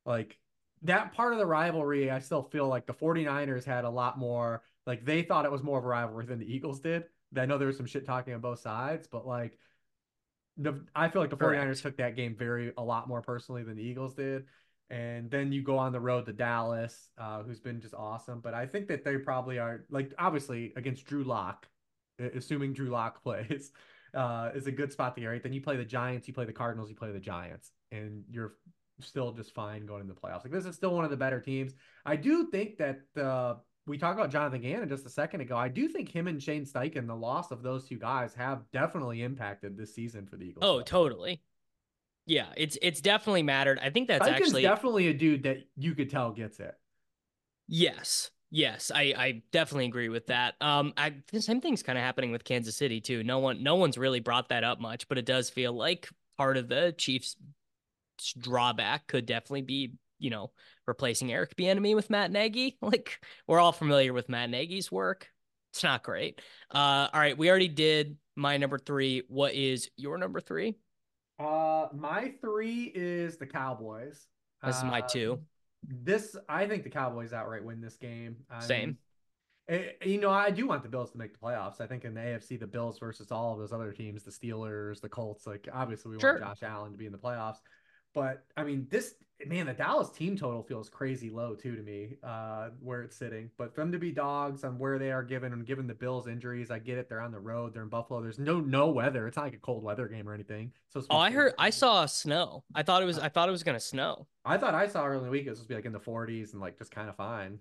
[0.07, 0.39] Like
[0.83, 4.63] that part of the rivalry, I still feel like the 49ers had a lot more,
[4.88, 7.05] like they thought it was more of a rivalry than the Eagles did.
[7.37, 9.59] I know there was some shit talking on both sides, but like
[10.57, 11.83] the I feel like the 49ers Correct.
[11.83, 14.46] took that game very a lot more personally than the Eagles did.
[14.90, 18.40] And then you go on the road to Dallas, uh, who's been just awesome.
[18.40, 21.66] But I think that they probably are like obviously against Drew Lock,
[22.18, 23.70] assuming Drew Lock plays,
[24.14, 25.42] uh, is a good spot to get right.
[25.42, 28.55] Then you play the Giants, you play the Cardinals, you play the Giants, and you're
[29.01, 30.44] still just fine going in the playoffs.
[30.44, 31.74] Like this is still one of the better teams.
[32.07, 33.57] I do think that uh,
[33.88, 35.57] we talked about Jonathan Gannon just a second ago.
[35.57, 39.22] I do think him and Shane Steichen, the loss of those two guys, have definitely
[39.22, 40.64] impacted this season for the Eagles.
[40.64, 41.42] Oh, totally.
[42.27, 43.79] Yeah, it's it's definitely mattered.
[43.83, 46.74] I think that's Steichen's actually definitely a dude that you could tell gets it.
[47.66, 48.31] Yes.
[48.51, 50.55] Yes, I, I definitely agree with that.
[50.62, 53.22] Um, I the same thing's kind of happening with Kansas City too.
[53.22, 56.57] No one, no one's really brought that up much, but it does feel like part
[56.57, 57.37] of the Chiefs'
[58.38, 60.52] drawback could definitely be, you know,
[60.87, 62.78] replacing Eric Bieniemy with Matt Nagy.
[62.83, 65.28] Like we're all familiar with Matt Nagy's work.
[65.72, 66.40] It's not great.
[66.74, 69.22] Uh, all right, we already did my number three.
[69.28, 70.76] What is your number three?
[71.38, 74.26] Uh, my three is the Cowboys.
[74.64, 75.40] This is my Uh, two.
[75.85, 78.37] This I think the Cowboys outright win this game.
[78.50, 78.98] I Same.
[79.68, 81.81] mean, eh, you know, I do want the Bills to make the playoffs.
[81.81, 85.00] I think in the AFC, the Bills versus all of those other teams, the Steelers,
[85.00, 86.33] the Colts, like obviously we Sure.
[86.40, 87.59] want Josh Allen to be in the playoffs.
[88.14, 89.14] But I mean, this
[89.46, 93.51] man, the Dallas team total feels crazy low too to me, uh, where it's sitting.
[93.57, 96.27] But for them to be dogs on where they are given and given the Bills
[96.27, 97.09] injuries, I get it.
[97.09, 97.72] They're on the road.
[97.74, 98.20] They're in Buffalo.
[98.20, 99.27] There's no no weather.
[99.29, 100.72] It's not like a cold weather game or anything.
[100.88, 101.55] So Oh, I supposed to be- heard.
[101.59, 102.64] I saw snow.
[102.74, 103.18] I thought it was.
[103.18, 104.27] I thought it was gonna snow.
[104.44, 105.92] I thought I saw early in the week it was supposed to be like in
[105.92, 107.59] the 40s and like just kind of fine.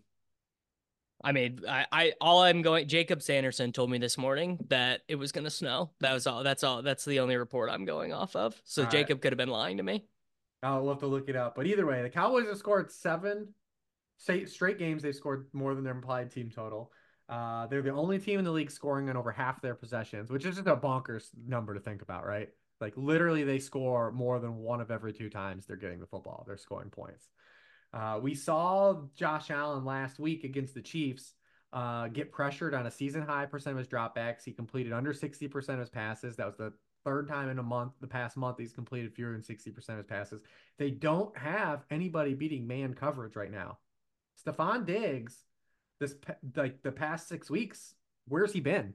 [1.24, 2.88] I mean, I, I all I'm going.
[2.88, 5.90] Jacob Sanderson told me this morning that it was gonna snow.
[6.00, 6.44] That was all.
[6.44, 6.82] That's all.
[6.84, 8.60] That's the only report I'm going off of.
[8.66, 8.92] So All right.
[8.92, 10.06] Jacob could have been lying to me.
[10.64, 11.56] I'll have to look it up.
[11.56, 13.54] But either way, the Cowboys have scored seven
[14.18, 15.04] straight straight games.
[15.04, 16.92] They've scored more than their implied team total.
[17.30, 20.46] Uh, they're the only team in the league scoring on over half their possessions, which
[20.46, 22.50] is just a bonkers number to think about, right?
[22.80, 26.44] Like literally, they score more than one of every two times they're getting the football.
[26.48, 27.28] They're scoring points.
[27.94, 31.34] Uh, we saw Josh Allen last week against the Chiefs
[31.74, 34.44] uh, get pressured on a season high percent of his dropbacks.
[34.46, 36.36] He completed under 60% of his passes.
[36.36, 36.74] That was the
[37.08, 40.06] third time in a month, the past month, he's completed fewer than 60% of his
[40.06, 40.42] passes.
[40.78, 43.78] They don't have anybody beating man coverage right now.
[44.46, 45.46] Stefon Diggs,
[46.02, 46.16] this
[46.58, 47.96] like the past six weeks,
[48.28, 48.94] where's he been?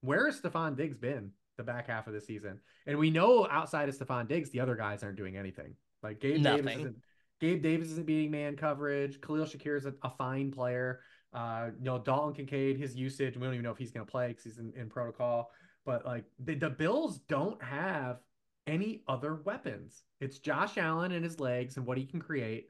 [0.00, 2.60] Where has Stefon Diggs been the back half of the season?
[2.86, 5.74] And we know outside of Stefon Diggs, the other guys aren't doing anything.
[6.04, 6.96] Like Gabe Davis isn't
[7.40, 9.20] Gabe Davis isn't beating man coverage.
[9.20, 11.00] Khalil Shakir is a, a fine player.
[11.32, 14.10] Uh, you know, Dalton Kincaid, his usage, we don't even know if he's going to
[14.10, 15.50] play because he's in, in protocol.
[15.90, 18.18] But like the, the Bills don't have
[18.64, 20.04] any other weapons.
[20.20, 22.68] It's Josh Allen and his legs and what he can create.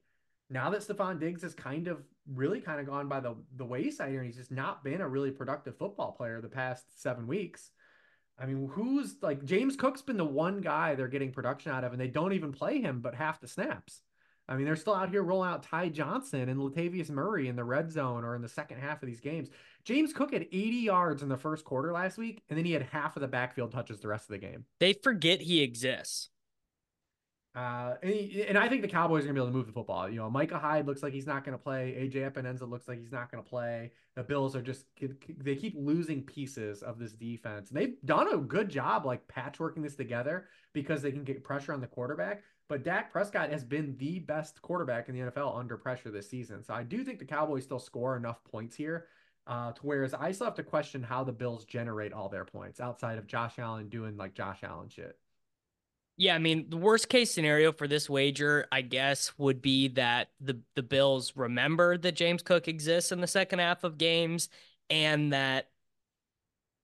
[0.48, 4.08] Now that Stefon Diggs has kind of really kind of gone by the, the wayside
[4.08, 7.68] here, and he's just not been a really productive football player the past seven weeks.
[8.38, 11.92] I mean, who's like James Cook's been the one guy they're getting production out of,
[11.92, 14.00] and they don't even play him but half the snaps.
[14.50, 17.62] I mean, they're still out here rolling out Ty Johnson and Latavius Murray in the
[17.62, 19.48] red zone or in the second half of these games.
[19.84, 22.82] James Cook had 80 yards in the first quarter last week, and then he had
[22.82, 24.64] half of the backfield touches the rest of the game.
[24.80, 26.30] They forget he exists.
[27.54, 29.72] Uh, and, he- and I think the Cowboys are gonna be able to move the
[29.72, 30.08] football.
[30.08, 31.96] You know, Micah Hyde looks like he's not gonna play.
[31.98, 33.90] AJ Epenesa looks like he's not gonna play.
[34.14, 34.86] The Bills are just
[35.38, 37.70] they keep losing pieces of this defense.
[37.70, 41.72] And they've done a good job like patchworking this together because they can get pressure
[41.72, 42.42] on the quarterback.
[42.70, 46.62] But Dak Prescott has been the best quarterback in the NFL under pressure this season.
[46.62, 49.08] So I do think the Cowboys still score enough points here.
[49.48, 52.78] Uh, to whereas I still have to question how the Bills generate all their points
[52.78, 55.18] outside of Josh Allen doing like Josh Allen shit.
[56.16, 60.28] Yeah, I mean, the worst case scenario for this wager, I guess, would be that
[60.40, 64.48] the the Bills remember that James Cook exists in the second half of games
[64.88, 65.70] and that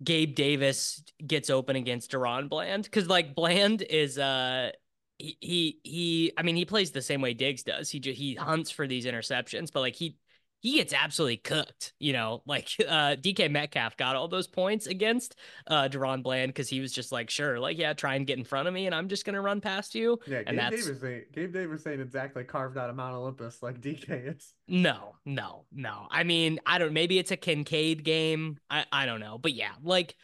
[0.02, 4.72] Gabe Davis gets open against DaRon Bland because like Bland is uh
[5.18, 7.90] he, he he I mean he plays the same way Diggs does.
[7.90, 10.16] He ju- he hunts for these interceptions, but like he
[10.60, 12.42] he gets absolutely cooked, you know.
[12.46, 16.92] Like uh DK Metcalf got all those points against uh DaRon Bland because he was
[16.92, 19.24] just like, sure, like yeah, try and get in front of me, and I'm just
[19.24, 20.18] gonna run past you.
[20.26, 23.62] Yeah, And Gabe that's- Davis ain't Gabe Davis ain't exactly carved out of Mount Olympus
[23.62, 24.54] like DK is.
[24.68, 26.08] No, no, no.
[26.10, 26.92] I mean, I don't.
[26.92, 28.58] Maybe it's a Kincaid game.
[28.68, 30.16] I I don't know, but yeah, like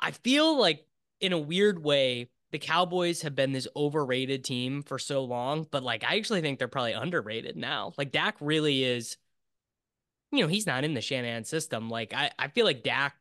[0.00, 0.84] I feel like
[1.20, 2.28] in a weird way.
[2.52, 6.58] The Cowboys have been this overrated team for so long, but like I actually think
[6.58, 7.94] they're probably underrated now.
[7.96, 9.16] Like Dak really is,
[10.30, 11.88] you know, he's not in the Shanahan system.
[11.88, 13.16] Like I, I feel like Dak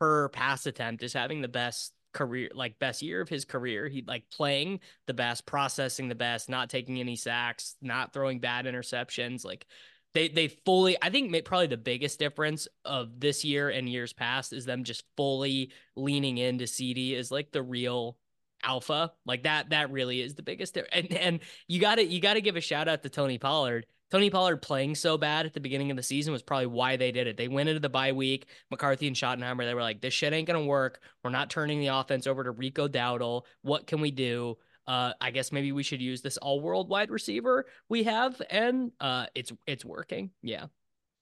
[0.00, 3.88] per pass attempt is having the best career, like best year of his career.
[3.88, 8.64] He like playing the best, processing the best, not taking any sacks, not throwing bad
[8.64, 9.44] interceptions.
[9.44, 9.64] Like
[10.12, 10.96] they they fully.
[11.00, 15.04] I think probably the biggest difference of this year and years past is them just
[15.16, 18.18] fully leaning into CD as like the real
[18.66, 19.12] alpha.
[19.24, 20.76] Like that that really is the biggest.
[20.92, 23.86] And and you got to you got to give a shout out to Tony Pollard.
[24.10, 27.10] Tony Pollard playing so bad at the beginning of the season was probably why they
[27.10, 27.36] did it.
[27.36, 28.46] They went into the bye week.
[28.70, 31.00] McCarthy and Schottenheimer, they were like, this shit ain't going to work.
[31.24, 33.42] We're not turning the offense over to Rico Dowdle.
[33.62, 34.58] What can we do?
[34.86, 38.92] uh, I guess maybe we should use this all world wide receiver we have, and
[39.00, 40.30] uh, it's it's working.
[40.42, 40.66] Yeah.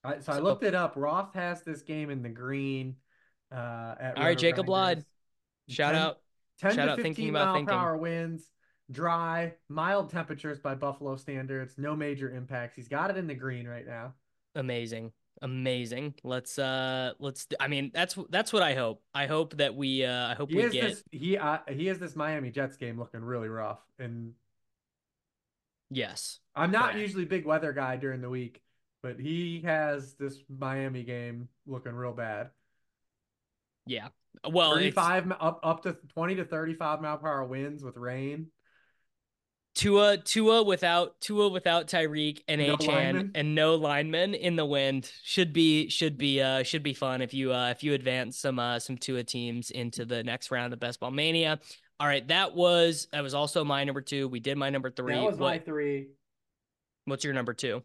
[0.03, 0.95] I, so I looked it up.
[0.97, 2.97] Roth has this game in the green.
[3.51, 4.69] Uh, at all right, Jacob.
[4.69, 5.05] Lied.
[5.69, 6.19] Shout 10 out.
[6.61, 7.67] 10 Shout to 15 mile thinking.
[7.67, 8.49] per hour winds,
[8.91, 12.77] dry, mild temperatures by Buffalo standards, no major impacts.
[12.77, 14.15] He's got it in the green right now.
[14.55, 15.13] Amazing.
[15.43, 16.15] Amazing.
[16.23, 19.03] Let's uh let's I mean that's that's what I hope.
[19.13, 21.99] I hope that we uh I hope He we get this he uh, he has
[21.99, 24.33] this Miami Jets game looking really rough, and
[25.91, 26.39] yes.
[26.55, 28.63] I'm not usually big weather guy during the week,
[29.03, 32.51] but he has this Miami game looking real bad.
[33.87, 34.09] Yeah.
[34.49, 38.49] Well, it's 35 up up to 20 to 35 mile per hour winds with rain.
[39.75, 45.11] Tua Tua without Tua without Tyreek and No Achane and no linemen in the wind
[45.25, 48.59] should be should be uh should be fun if you uh if you advance some
[48.61, 51.59] uh some Tua teams into the next round of Best Ball Mania.
[51.99, 54.29] All right, that was that was also my number two.
[54.29, 55.15] We did my number three.
[55.15, 56.09] That was my three.
[57.07, 57.83] what's your number two?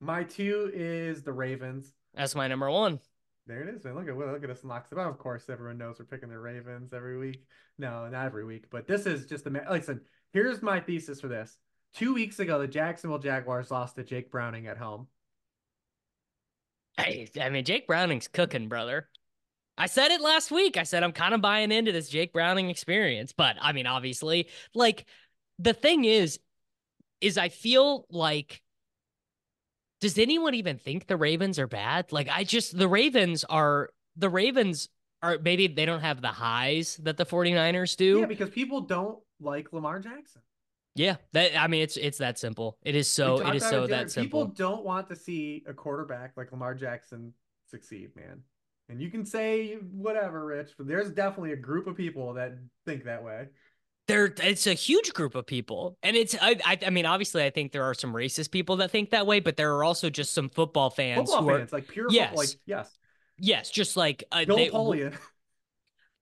[0.00, 1.92] My two is the Ravens.
[2.14, 3.00] That's my number one.
[3.46, 3.94] There it is, man.
[3.94, 5.10] Look at look at us locks about.
[5.10, 7.44] Of course, everyone knows we're picking the Ravens every week.
[7.78, 10.00] No, not every week, but this is just a ma- listen.
[10.32, 11.56] Here's my thesis for this.
[11.94, 15.06] Two weeks ago, the Jacksonville Jaguars lost to Jake Browning at home.
[16.96, 19.08] Hey, I mean Jake Browning's cooking, brother.
[19.78, 20.76] I said it last week.
[20.76, 24.48] I said I'm kind of buying into this Jake Browning experience, but I mean, obviously,
[24.74, 25.06] like
[25.60, 26.40] the thing is,
[27.20, 28.62] is I feel like
[30.00, 32.12] does anyone even think the Ravens are bad?
[32.12, 34.88] Like I just the Ravens are the Ravens
[35.22, 38.20] are maybe they don't have the highs that the 49ers do.
[38.20, 40.42] Yeah, because people don't like Lamar Jackson.
[40.94, 42.78] Yeah, that I mean it's it's that simple.
[42.82, 43.90] It is so it is so Jared.
[43.90, 44.46] that simple.
[44.46, 47.32] People don't want to see a quarterback like Lamar Jackson
[47.70, 48.42] succeed, man.
[48.88, 53.04] And you can say whatever, Rich, but there's definitely a group of people that think
[53.04, 53.48] that way.
[54.08, 57.50] There it's a huge group of people and it's I, I i mean obviously i
[57.50, 60.32] think there are some racist people that think that way but there are also just
[60.32, 62.28] some football fans Football who are fans, like pure Yes.
[62.28, 62.98] football, like yes,
[63.38, 65.14] yes just like uh, Bill they, Polian.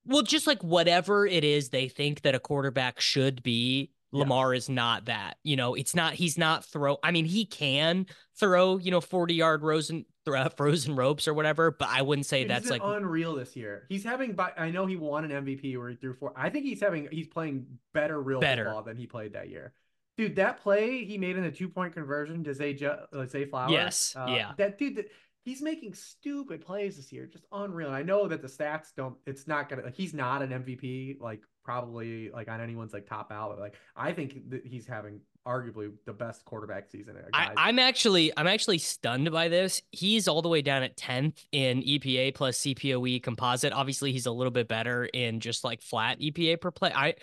[0.06, 4.20] well just like whatever it is they think that a quarterback should be Yeah.
[4.20, 8.06] lamar is not that you know it's not he's not throw i mean he can
[8.38, 12.42] throw you know 40 yard frozen throw, frozen ropes or whatever but i wouldn't say
[12.42, 13.86] Dude, that's like unreal this year.
[13.88, 14.38] He's having.
[14.56, 16.32] I know he won an MVP where he threw four.
[16.36, 17.08] I think he's having.
[17.10, 18.64] He's playing better real Better.
[18.64, 19.72] football than he played that year.
[20.16, 23.72] Dude, that play he made in the two point conversion to Zay, uh, Zay Flowers.
[23.72, 24.52] Yes, uh, yeah.
[24.58, 24.96] That dude.
[24.96, 25.06] That,
[25.44, 27.88] he's making stupid plays this year, just unreal.
[27.88, 29.16] And I know that the stats don't.
[29.26, 29.82] It's not gonna.
[29.82, 31.20] Like, he's not an MVP.
[31.20, 33.58] Like probably like on anyone's like top out.
[33.58, 37.16] Like I think that he's having arguably the best quarterback season.
[37.32, 39.82] I, I'm actually I'm actually stunned by this.
[39.90, 43.72] He's all the way down at 10th in EPA plus CPOE composite.
[43.72, 46.92] Obviously, he's a little bit better in just like flat EPA per play.
[46.94, 47.14] I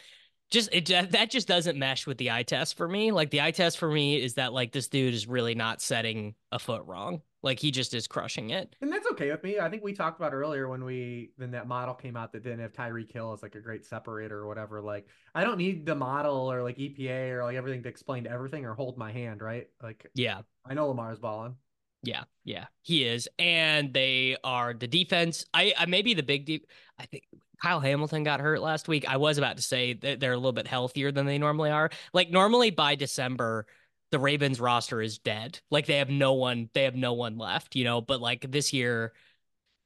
[0.49, 3.11] just it that just doesn't mesh with the eye test for me.
[3.11, 6.35] Like the eye test for me is that like this dude is really not setting
[6.51, 7.21] a foot wrong.
[7.43, 8.75] Like he just is crushing it.
[8.81, 9.59] And that's okay with me.
[9.59, 12.59] I think we talked about earlier when we when that model came out that didn't
[12.59, 14.81] have Tyreek Hill as like a great separator or whatever.
[14.81, 18.65] Like I don't need the model or like EPA or like everything to explain everything
[18.65, 19.67] or hold my hand, right?
[19.81, 20.41] Like Yeah.
[20.65, 21.55] I know Lamar's balling.
[22.03, 25.45] Yeah, yeah, he is, and they are the defense.
[25.53, 26.65] I, I maybe the big deep.
[26.97, 27.27] I think
[27.61, 29.07] Kyle Hamilton got hurt last week.
[29.07, 31.91] I was about to say that they're a little bit healthier than they normally are.
[32.11, 33.67] Like normally by December,
[34.11, 35.59] the Ravens roster is dead.
[35.69, 36.69] Like they have no one.
[36.73, 37.75] They have no one left.
[37.75, 39.13] You know, but like this year,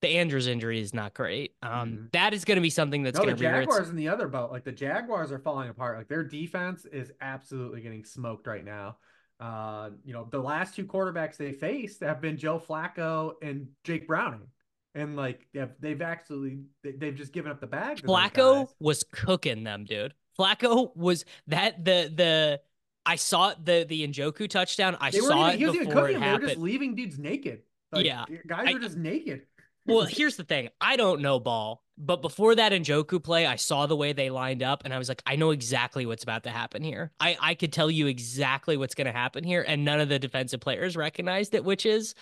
[0.01, 1.55] the Andrews injury is not great.
[1.63, 2.11] Um, Mhm.
[2.11, 4.27] that is going to be something that's no, going to its- Jaguars in the other
[4.27, 4.51] boat.
[4.51, 5.97] Like the Jaguars are falling apart.
[5.97, 8.97] Like their defense is absolutely getting smoked right now.
[9.39, 14.07] Uh, you know, the last two quarterbacks they faced have been Joe Flacco and Jake
[14.07, 14.47] Browning.
[14.93, 18.01] And like they've, they've actually they- they've just given up the bag.
[18.01, 20.13] Flacco was cooking them, dude.
[20.39, 22.61] Flacco was that the the
[23.05, 24.97] I saw the the Njoku touchdown.
[24.99, 26.21] I saw even, it even before it him.
[26.21, 27.61] They were just leaving dudes naked.
[27.91, 28.25] Like, Yeah.
[28.47, 29.43] guys I- are just naked.
[29.85, 30.69] Well, here's the thing.
[30.81, 34.63] I don't know ball, but before that Njoku play, I saw the way they lined
[34.63, 37.11] up and I was like, I know exactly what's about to happen here.
[37.19, 39.63] I, I could tell you exactly what's going to happen here.
[39.67, 42.15] And none of the defensive players recognized it, which is,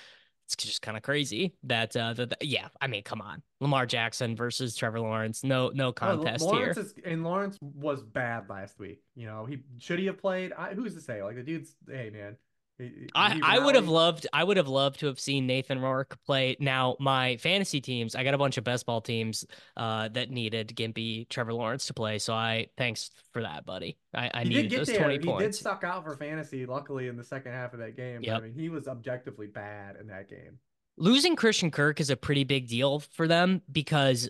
[0.46, 3.42] it's just kind of crazy that, uh, that, yeah, I mean, come on.
[3.62, 5.44] Lamar Jackson versus Trevor Lawrence.
[5.44, 6.84] No, no Oh, contest Lawrence here.
[6.86, 9.02] is and Lawrence was bad last week.
[9.16, 10.52] You know, he should he have played?
[10.54, 11.24] I, who's to say?
[11.24, 12.36] Like the dude's, hey man.
[12.78, 15.46] He- he- I, he I would have loved I would have loved to have seen
[15.48, 16.56] Nathan Rourke play.
[16.60, 19.46] Now my fantasy teams, I got a bunch of best ball teams
[19.78, 22.20] uh, that needed Gimpy, Trevor Lawrence to play.
[22.20, 23.98] So I thanks for that, buddy.
[24.14, 24.98] I, I He needed get those there.
[25.00, 25.60] twenty He did points.
[25.60, 26.66] suck out for fantasy.
[26.66, 28.22] Luckily, in the second half of that game.
[28.24, 28.38] Yep.
[28.38, 30.60] I mean, he was objectively bad in that game.
[30.98, 34.30] Losing Christian Kirk is a pretty big deal for them because,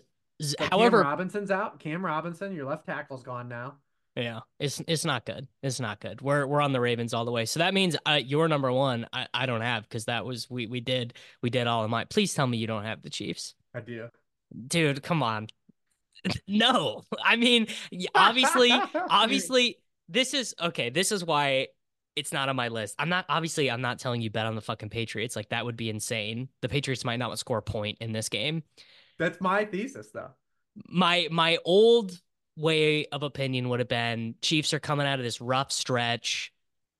[0.58, 1.78] But however, Cam Robinson's out.
[1.78, 3.74] Cam Robinson, your left tackle's gone now.
[4.16, 5.48] Yeah, it's it's not good.
[5.62, 6.20] It's not good.
[6.20, 7.46] We're we're on the Ravens all the way.
[7.46, 9.06] So that means uh, your number one.
[9.12, 12.06] I, I don't have because that was we we did we did all of mine.
[12.10, 14.08] Please tell me you don't have the Chiefs, I do.
[14.68, 15.02] dude.
[15.02, 15.48] Come on.
[16.48, 17.66] no, I mean
[18.14, 18.70] obviously
[19.10, 20.90] obviously this is okay.
[20.90, 21.68] This is why
[22.14, 22.94] it's not on my list.
[23.00, 25.34] I'm not obviously I'm not telling you bet on the fucking Patriots.
[25.34, 26.48] Like that would be insane.
[26.62, 28.62] The Patriots might not score a point in this game.
[29.18, 30.30] That's my thesis, though.
[30.88, 32.18] My my old
[32.56, 36.52] way of opinion would have been Chiefs are coming out of this rough stretch.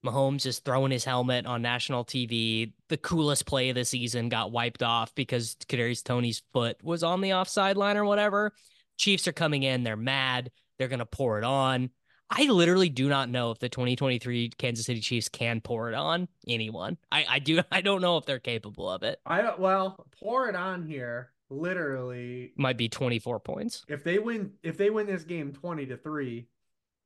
[0.05, 2.73] Mahomes is throwing his helmet on national TV.
[2.89, 7.23] The coolest play of the season got wiped off because Kadarius Toney's foot was on
[7.23, 8.53] the offside line or whatever.
[8.99, 9.83] Chiefs are coming in.
[9.83, 10.51] They're mad.
[10.79, 11.91] They're gonna pour it on.
[12.31, 16.29] I literally do not know if the 2023 Kansas City Chiefs can pour it on
[16.49, 16.97] anyone.
[17.13, 17.61] I, I do.
[17.73, 19.21] I don't know if they're capable of it.
[19.25, 19.59] I don't.
[19.59, 21.31] Well, pour it on here.
[21.55, 23.85] Literally, Might be 24 points.
[23.89, 26.49] if they win, if they win this game twenty to three,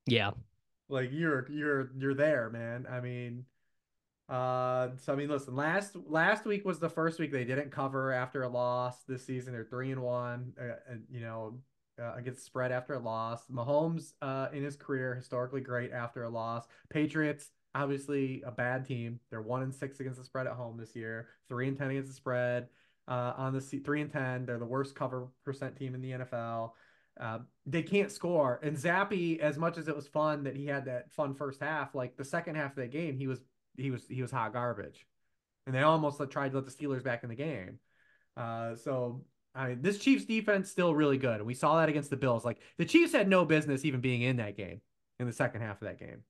[0.05, 0.31] Yeah.
[0.89, 2.87] like you're you're you're there, man.
[2.89, 3.45] I mean,
[4.27, 8.11] uh, so I mean, listen, last last week was the first week they didn't cover
[8.11, 9.03] after a loss.
[9.07, 10.53] This season they're three and one.
[10.59, 11.59] Uh, and, you know,
[12.01, 13.45] uh, against spread after a loss.
[13.51, 16.65] Mahomes, uh, in his career, historically great after a loss.
[16.89, 19.19] Patriots, obviously a bad team.
[19.29, 21.27] They're one and six against the spread at home this year.
[21.47, 22.69] Three and ten against the spread.
[23.09, 26.73] Uh, on the three and ten, they're the worst cover percent team in the NFL.
[27.19, 28.59] Uh, they can't score.
[28.61, 31.95] And Zappe, as much as it was fun that he had that fun first half,
[31.95, 33.39] like the second half of that game, he was
[33.77, 35.07] he was he was hot garbage,
[35.65, 37.79] and they almost like, tried to let the Steelers back in the game.
[38.37, 42.11] Uh, so I mean, this Chiefs defense still really good, and we saw that against
[42.11, 42.45] the Bills.
[42.45, 44.81] Like the Chiefs had no business even being in that game
[45.19, 46.23] in the second half of that game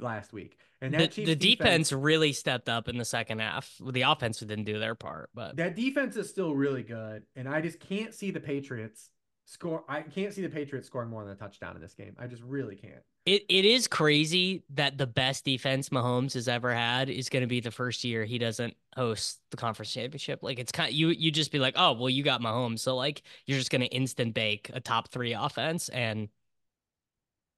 [0.00, 3.74] last week, and that The, the defense really stepped up in the second half.
[3.84, 7.60] The offense didn't do their part, but that defense is still really good, and I
[7.60, 9.10] just can't see the Patriots
[9.46, 9.84] score.
[9.88, 12.14] I can't see the Patriots scoring more than a touchdown in this game.
[12.18, 13.02] I just really can't.
[13.26, 17.46] it, it is crazy that the best defense Mahomes has ever had is going to
[17.46, 20.42] be the first year he doesn't host the conference championship.
[20.42, 22.96] Like it's kind of, you you just be like, oh well, you got Mahomes, so
[22.96, 26.28] like you're just going to instant bake a top three offense, and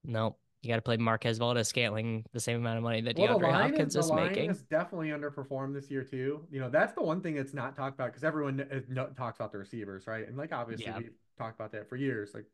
[0.04, 3.44] no, you got to play Marquez Valdes-Scantling the same amount of money that Well, the
[3.44, 4.48] DeAndre line, Hopkins is, is, the line making.
[4.48, 6.46] has definitely underperformed this year too.
[6.50, 9.38] You know, that's the one thing that's not talked about because everyone is, no, talks
[9.38, 10.26] about the receivers, right?
[10.26, 10.98] And like obviously Yeah.
[10.98, 12.30] we've talked about that for years.
[12.32, 12.44] Like,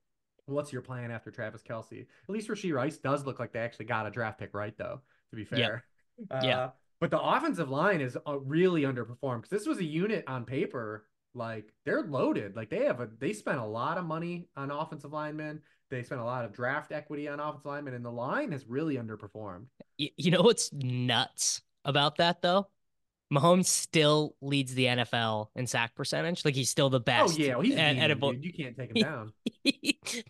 [0.47, 2.01] what's your plan after Travis Kelce?
[2.01, 5.03] At least Rashee Rice does look like they actually got a draft pick right, though.
[5.31, 5.85] To be fair,
[6.31, 6.71] uh, Yeah.
[7.01, 11.05] But the offensive line is uh, really underperformed because this was a unit on paper.
[11.35, 12.57] Like they're loaded.
[12.57, 15.61] Like they have a they spent a lot of money on offensive linemen.
[15.91, 18.97] They spent a lot of draft equity on offensive linemen, and the line has really
[18.97, 19.67] underperformed.
[19.97, 22.69] You know what's nuts about that though?
[23.33, 26.45] Mahomes still leads the NFL in sack percentage.
[26.45, 27.23] Like he's still the best.
[27.23, 27.39] Oh best.
[27.39, 28.45] yeah, well, he's at- at demon, avo- dude.
[28.45, 29.33] You can't take him down.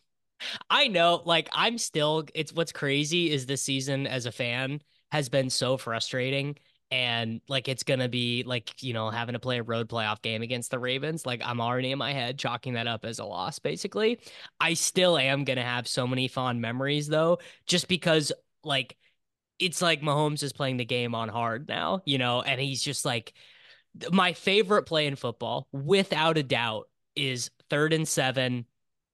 [0.70, 5.28] I know, like I'm still it's what's crazy is this season as a fan has
[5.28, 6.56] been so frustrating
[6.90, 10.42] and like it's to be like, you know, having to play a road playoff game
[10.42, 13.58] against the Ravens, like I'm already in my head chalking that up as a loss
[13.58, 14.20] basically.
[14.60, 18.32] I still am to have so many fond memories though just because
[18.64, 18.96] like
[19.58, 23.04] it's like Mahomes is playing the game on hard now, you know, and he's just
[23.04, 23.34] like
[24.12, 28.66] my favorite play in football, without a doubt, is third and seven.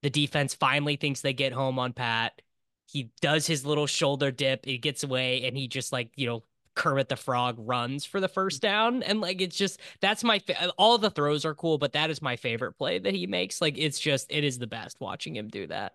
[0.03, 2.43] The defense finally thinks they get home on Pat.
[2.87, 6.45] He does his little shoulder dip, it gets away, and he just like, you know,
[6.75, 8.35] Kermit the Frog runs for the mm.
[8.35, 9.03] first down.
[9.03, 12.11] And like, it's just that's my fa- uh, all the throws are cool, but that
[12.11, 13.61] is my favorite play that he makes.
[13.61, 15.95] Like, it's just, it is the best watching him do that.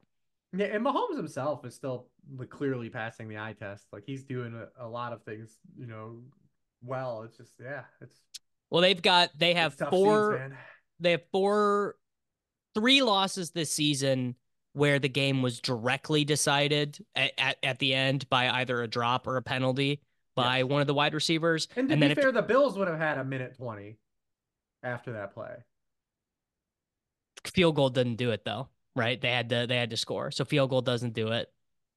[0.52, 3.86] Yeah, and Mahomes himself is still like, clearly passing the eye test.
[3.94, 6.22] Like he's doing a, a lot of things, you know,
[6.84, 7.22] well.
[7.22, 8.16] It's just yeah, it's
[8.72, 10.40] Well, they've got, they have four.
[10.40, 10.60] scenes,
[11.00, 11.96] they have four
[12.74, 14.36] three losses this season
[14.74, 19.28] where the game was directly decided at, at, at the end by either a drop
[19.28, 20.02] or a penalty
[20.36, 21.68] by one of the wide receivers.
[21.76, 23.98] And to then be if- fair, the Bills would have had a minute twenty
[24.84, 25.56] after that play.
[27.46, 29.20] field goal didn't do it though, right?
[29.20, 30.32] They had to they had to score.
[30.32, 31.52] So field goal doesn't do it.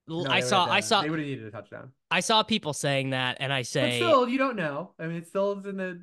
[0.07, 1.91] No, I saw I saw they would have needed a touchdown.
[2.11, 4.91] I saw people saying that and I But say still, you don't know.
[4.99, 6.01] I mean, it still is in the.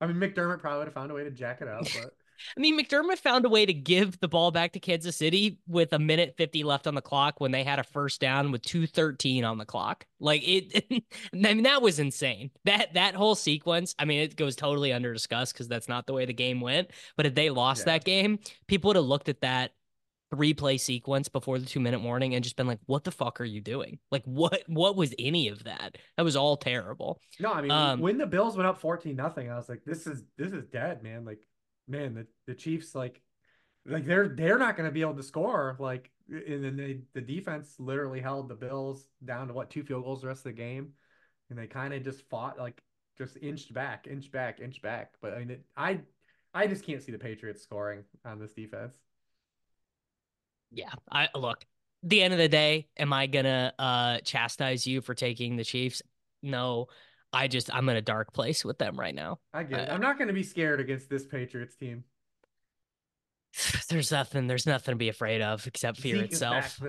[0.00, 2.14] I mean, McDermott probably would have found a way to jack it up, but
[2.56, 5.92] I mean, McDermott found a way to give the ball back to Kansas City with
[5.92, 9.44] a minute 50 left on the clock when they had a first down with 213
[9.44, 10.06] on the clock.
[10.20, 10.84] Like it
[11.34, 12.50] I mean that was insane.
[12.64, 16.12] That that whole sequence, I mean, it goes totally under discussed cuz that's not the
[16.12, 17.94] way the game went, but if they lost Yeah.
[17.94, 19.72] that game, people would have looked at that
[20.30, 23.40] three play sequence before the 2 minute warning and just been like, "What the fuck
[23.40, 23.98] are you doing?
[24.10, 25.96] Like what what was any of that?
[26.16, 29.50] That was all terrible." no, I mean, Um, when the Bills went up fourteen nothing,
[29.50, 31.24] I was like, this is this is dead, man.
[31.24, 31.40] Like,
[31.88, 33.20] man, the the Chiefs like,
[33.86, 35.76] like they're they're not going to be able to score.
[35.78, 40.04] Like and then they the defense literally held the Bills down to what two field
[40.04, 40.92] goals the rest of the game,
[41.50, 42.82] and they kind of just fought like
[43.18, 45.12] just inched back, inch back, inch back.
[45.20, 46.00] But I mean, it, I
[46.52, 48.94] I just can't see the Patriots scoring on this defense.
[50.70, 51.64] Yeah, I look.
[52.02, 56.02] The end of the day, am I gonna uh chastise you for taking the Chiefs?
[56.42, 56.88] No,
[57.34, 59.38] I just I'm in a dark place with them right now.
[59.52, 59.88] I get it.
[59.90, 62.04] Uh, I'm not going to be scared against this Patriots team.
[63.88, 64.46] There's nothing.
[64.46, 66.80] There's nothing to be afraid of except fear Zeke itself.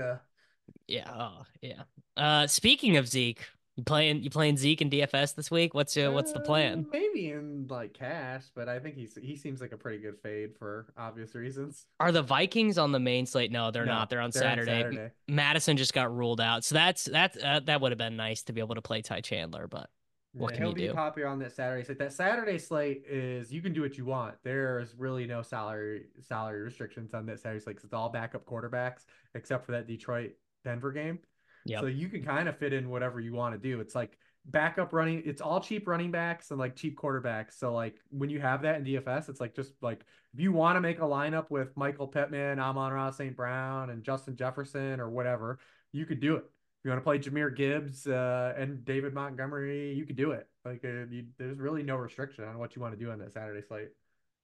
[0.88, 1.10] Yeah.
[1.12, 1.84] Oh, yeah.
[2.18, 5.74] Uh, speaking of Zeke, you playing you playing Zeke in DFS this week?
[5.74, 6.88] What's uh, what's the Uh, plan?
[6.92, 10.56] maybe in like cash, but I think he's he seems like a pretty good fade
[10.58, 11.86] for obvious reasons.
[12.00, 13.52] Are the Vikings on the main slate?
[13.52, 14.10] No, they're No, not.
[14.10, 14.72] They're on they're Saturday.
[14.82, 15.10] Saturday.
[15.28, 18.54] Mattison just got ruled out, so that's that's uh, that would have been nice to
[18.54, 19.90] be able to play Ty Chandler, but
[20.36, 20.94] What Yeah, can he'll you be do?
[20.94, 21.98] popular on that Saturday slate.
[21.98, 24.36] That Saturday slate is you can do what you want.
[24.44, 29.06] There's really no salary salary restrictions on that Saturday slate 'cause it's all backup quarterbacks
[29.34, 30.34] except for that Detroit
[30.66, 31.20] Denver game.
[31.66, 31.80] Yep.
[31.80, 33.80] So you can kind of fit in whatever you want to do.
[33.80, 35.24] It's like backup running.
[35.26, 37.54] It's all cheap running backs and like cheap quarterbacks.
[37.54, 40.76] So like when you have that in DFS, it's like just like if you want
[40.76, 43.36] to make a lineup with Michael Pittman, Amon-Ra St.
[43.36, 45.60] Brown, and Justin Jefferson or whatever,
[45.94, 46.44] you could do it.
[46.86, 50.48] You want to play Jahmyr Gibbs uh, and David Montgomery, you could do it.
[50.64, 53.34] Like uh, you, there's really no restriction on what you want to do on that
[53.34, 53.90] Saturday slate.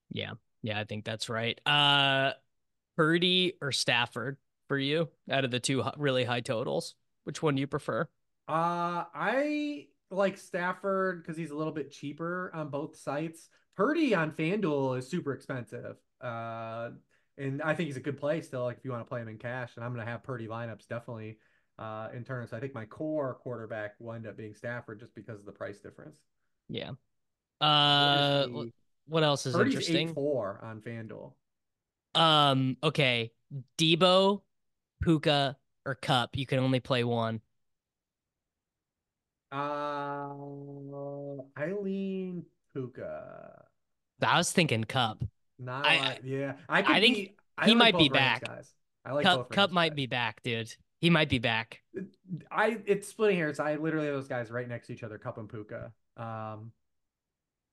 [0.09, 0.31] yeah,
[0.63, 1.61] yeah, I think that's right.
[1.67, 2.31] Uh,
[2.97, 4.37] Purdy or Stafford
[4.67, 6.95] for you out of the two really high totals?
[7.25, 8.07] Which one do you prefer?
[8.47, 13.49] Uh, I like Stafford because he's a little bit cheaper on both sites.
[13.77, 15.97] Purdy on FanDuel is super expensive.
[16.19, 16.89] Uh,
[17.37, 18.63] and I think he's a good play still.
[18.63, 20.87] Like if you want to play him in cash, and I'm gonna have Purdy lineups
[20.87, 21.37] definitely
[21.79, 22.47] uh in turn.
[22.47, 25.51] So I think my core quarterback will end up being Stafford just because of the
[25.51, 26.19] price difference.
[26.69, 26.91] Yeah.
[27.59, 28.47] Uh,
[29.07, 30.13] what else is Purdy's interesting?
[30.13, 31.33] four on FanDuel.
[32.15, 33.31] Um, okay.
[33.77, 34.41] Deebo,
[35.01, 36.35] Puka, or Kupp.
[36.37, 37.41] You can only play one.
[39.51, 40.33] Uh,
[41.59, 43.65] Eileen Puka.
[44.21, 45.23] I was thinking Kupp.
[45.59, 46.53] Not I- yeah.
[46.69, 48.43] I could I think be, I he like might be back.
[48.45, 48.73] Guys.
[49.05, 49.95] I like Kupp Kupp might guys.
[49.95, 50.73] be back, dude.
[51.01, 51.81] He might be back.
[52.51, 53.59] I it's splitting hairs.
[53.59, 55.91] I literally have those guys right next to each other, Kupp and Puka.
[56.15, 56.71] Um,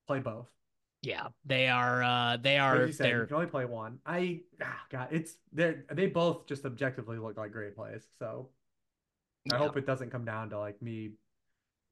[0.06, 0.48] play both.
[1.02, 2.02] Yeah, they are.
[2.02, 2.86] Uh, they are.
[2.86, 3.98] you said, you can only play one.
[4.06, 8.02] I ah, God, it's they they both just objectively look like great plays.
[8.18, 8.48] So
[9.52, 9.58] I yeah.
[9.58, 11.10] hope it doesn't come down to like me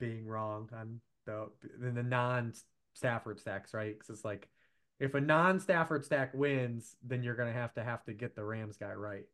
[0.01, 1.51] being wrong on the
[1.87, 2.55] in the non
[2.95, 3.93] Stafford stacks, right?
[3.93, 4.49] Because it's like
[4.99, 8.43] if a non Stafford stack wins, then you're gonna have to have to get the
[8.43, 9.27] Rams guy right.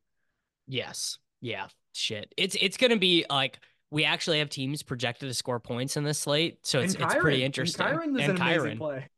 [0.67, 1.19] Yes.
[1.43, 1.67] Yeah.
[1.93, 2.33] Shit.
[2.39, 3.59] It's it's gonna be like
[3.91, 7.15] we actually have teams projected to score points in this slate, so it's and it's
[7.15, 7.85] Kyren, pretty and interesting.
[7.85, 9.09] Kyren is And an amazing play.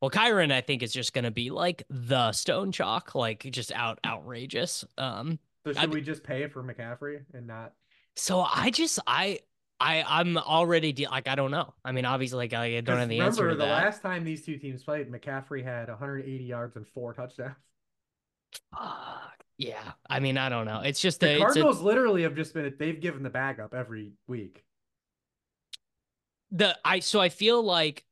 [0.00, 3.98] Well, Kyren, I think is just gonna be like the stone chalk, like just out
[4.06, 4.84] outrageous.
[4.96, 5.38] Um.
[5.66, 7.72] So I should d- we just pay for McCaffrey and not?
[8.16, 9.40] So I just I
[9.80, 11.74] I I'm already de- like I don't know.
[11.84, 13.84] I mean, obviously, like I don't have the answer remember the that.
[13.84, 17.56] last time these two teams played, McCaffrey had 180 yards and four touchdowns.
[18.72, 19.43] Fuck.
[19.58, 19.92] Yeah.
[20.08, 20.80] I mean, I don't know.
[20.80, 23.60] It's just The a, it's a, Cardinals literally have just been they've given the bag
[23.60, 24.64] up every week.
[26.50, 28.04] the I so I feel like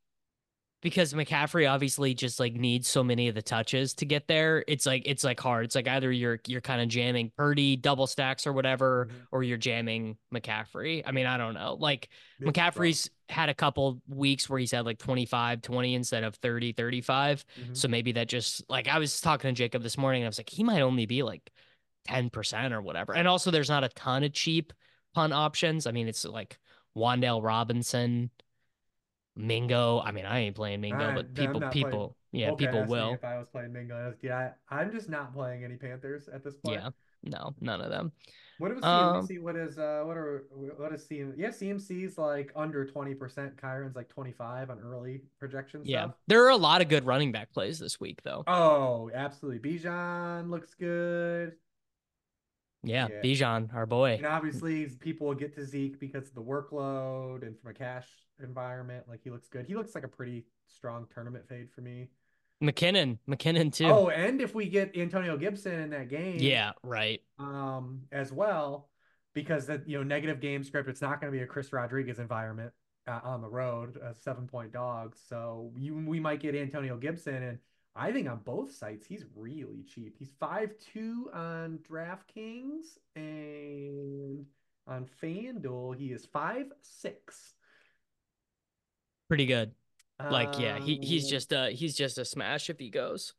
[0.83, 4.63] because McCaffrey obviously just like needs so many of the touches to get there.
[4.67, 5.65] It's like it's like hard.
[5.65, 9.15] It's like either you're you're kind of jamming Purdy double stacks or whatever, Mhm.
[9.31, 11.01] or you're jamming McCaffrey.
[11.05, 11.75] I mean, I don't know.
[11.79, 12.09] Like
[12.39, 12.53] rough.
[12.53, 17.43] McCaffrey's had a couple weeks where he's had like 25, 20 instead of 30, 35.
[17.59, 17.75] Mhm.
[17.77, 20.37] So maybe that just like I was talking to Jacob this morning and I was
[20.37, 21.49] like, he might only be like
[22.07, 23.13] 10% or whatever.
[23.15, 24.73] And also there's not a ton of cheap
[25.15, 25.87] punt options.
[25.87, 26.59] I mean, it's like
[26.97, 28.29] Wan'Dale Robinson,
[29.35, 29.99] Mingo.
[29.99, 32.85] I mean, I ain't playing Mingo, I- but I'm people playing- people yeah, Okay, people
[32.85, 33.13] will.
[33.13, 36.43] If I was playing Mingo, I was- yeah, I'm just not playing any Panthers at
[36.43, 36.81] this point.
[36.81, 36.89] Yeah.
[37.23, 38.11] No, none of them.
[38.59, 39.39] What Um, CMC?
[39.39, 40.45] what is uh what are
[40.77, 41.33] what is CM?
[41.37, 43.55] Yeah, CMC's like under 20%.
[43.57, 45.87] Kyren's like 25 on early projections.
[45.87, 46.05] Yeah.
[46.05, 46.17] stuff.
[46.27, 48.43] There are a lot of good running back plays this week though.
[48.47, 49.59] Oh, absolutely.
[49.77, 51.57] Bijan looks good.
[52.83, 53.21] Yeah, yeah.
[53.21, 54.15] Bijan, our boy.
[54.15, 58.07] And obviously people will get to Zeke because of the workload and from a cash
[58.41, 59.05] environment.
[59.07, 59.65] Like he looks good.
[59.65, 62.09] He looks like a pretty strong tournament fade for me.
[62.61, 63.87] McKinnon, McKinnon too.
[63.87, 67.21] Oh, and if we get Antonio Gibson in that game, yeah, right.
[67.37, 68.89] um, as well,
[69.33, 72.19] because that you know negative game script, it's not going to be a Chris Rodriguez
[72.19, 72.71] environment
[73.07, 75.15] uh, on the road, a seven point dog.
[75.27, 77.59] So you we might get Antonio Gibson, and
[77.95, 80.15] I think on both sites he's really cheap.
[80.17, 84.45] He's five two on DraftKings, and
[84.87, 87.55] on FanDuel he is five six.
[89.33, 89.71] Pretty good.
[90.29, 93.33] Like, yeah, he he's Um, just uh he's just a smash if he goes.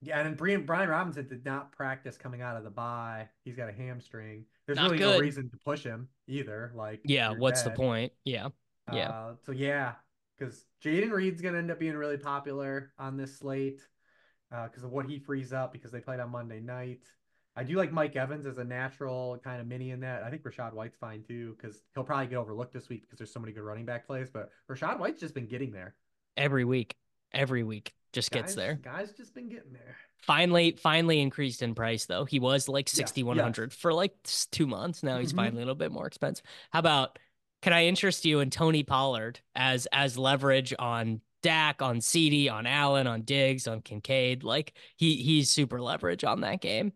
[0.00, 3.28] Yeah, and then Brian, Brian Robinson did not practice coming out of the bye.
[3.44, 4.46] He's got a hamstring.
[4.64, 6.72] There's Not really no reason to push him either.
[6.74, 8.14] Like, Yeah, what's the point?
[8.24, 8.48] Yeah.
[8.90, 9.10] Yeah.
[9.10, 9.96] Uh, so yeah,
[10.38, 13.86] because Jayden Reed's gonna end up being really popular on this slate
[14.50, 17.02] because of what he frees up because they played on Monday night.
[17.56, 20.22] I do like Mike Evans as a natural kind of mini in that.
[20.22, 23.32] I think Rachaad White's fine too because he'll probably get overlooked this week because there's
[23.32, 24.30] so many good running back plays.
[24.30, 25.94] But Rachaad White's just been getting there.
[26.36, 26.94] Every week.
[27.32, 28.74] Every week just gets there.
[28.74, 29.96] Guys just been getting there.
[30.22, 32.24] Finally, finally increased in price though.
[32.24, 34.14] He was like sixty one hundred for like
[34.50, 35.02] two months.
[35.02, 35.36] Now he's Mhm.
[35.36, 36.44] finally a little bit more expensive.
[36.70, 37.18] How about
[37.62, 42.66] can I interest you in Tony Pollard as as leverage on Dak, on CeeDee, on
[42.66, 44.42] Allen, on Diggs, on Kincaid?
[44.44, 46.92] Like he he's super leverage on that game.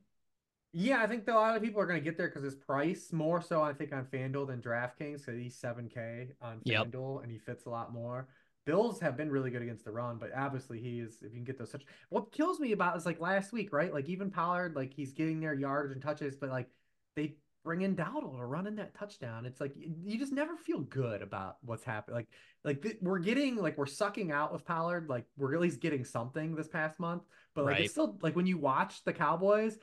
[0.77, 2.57] Yeah, I think that a lot of people are going to get there because his
[2.57, 6.89] price more so I think on FanDuel than DraftKings because he's 7K on Yep.
[6.89, 8.27] FanDuel and he fits a lot more.
[8.67, 11.45] Bills have been really good against the run, but obviously he is if you can
[11.45, 13.93] get those such what kills me about is like last week, right?
[13.95, 16.69] Like even Pollard, like he's getting their yards and touches, but like
[17.15, 19.47] they bring in Dowdle to run in that touchdown.
[19.47, 22.17] It's like you just never feel good about what's happening.
[22.17, 22.29] Like
[22.65, 26.05] like th- we're getting like we're sucking out with Pollard, like we're at least getting
[26.05, 27.23] something this past month,
[27.55, 27.83] but like Right.
[27.83, 29.79] it's still like when you watch the Cowboys,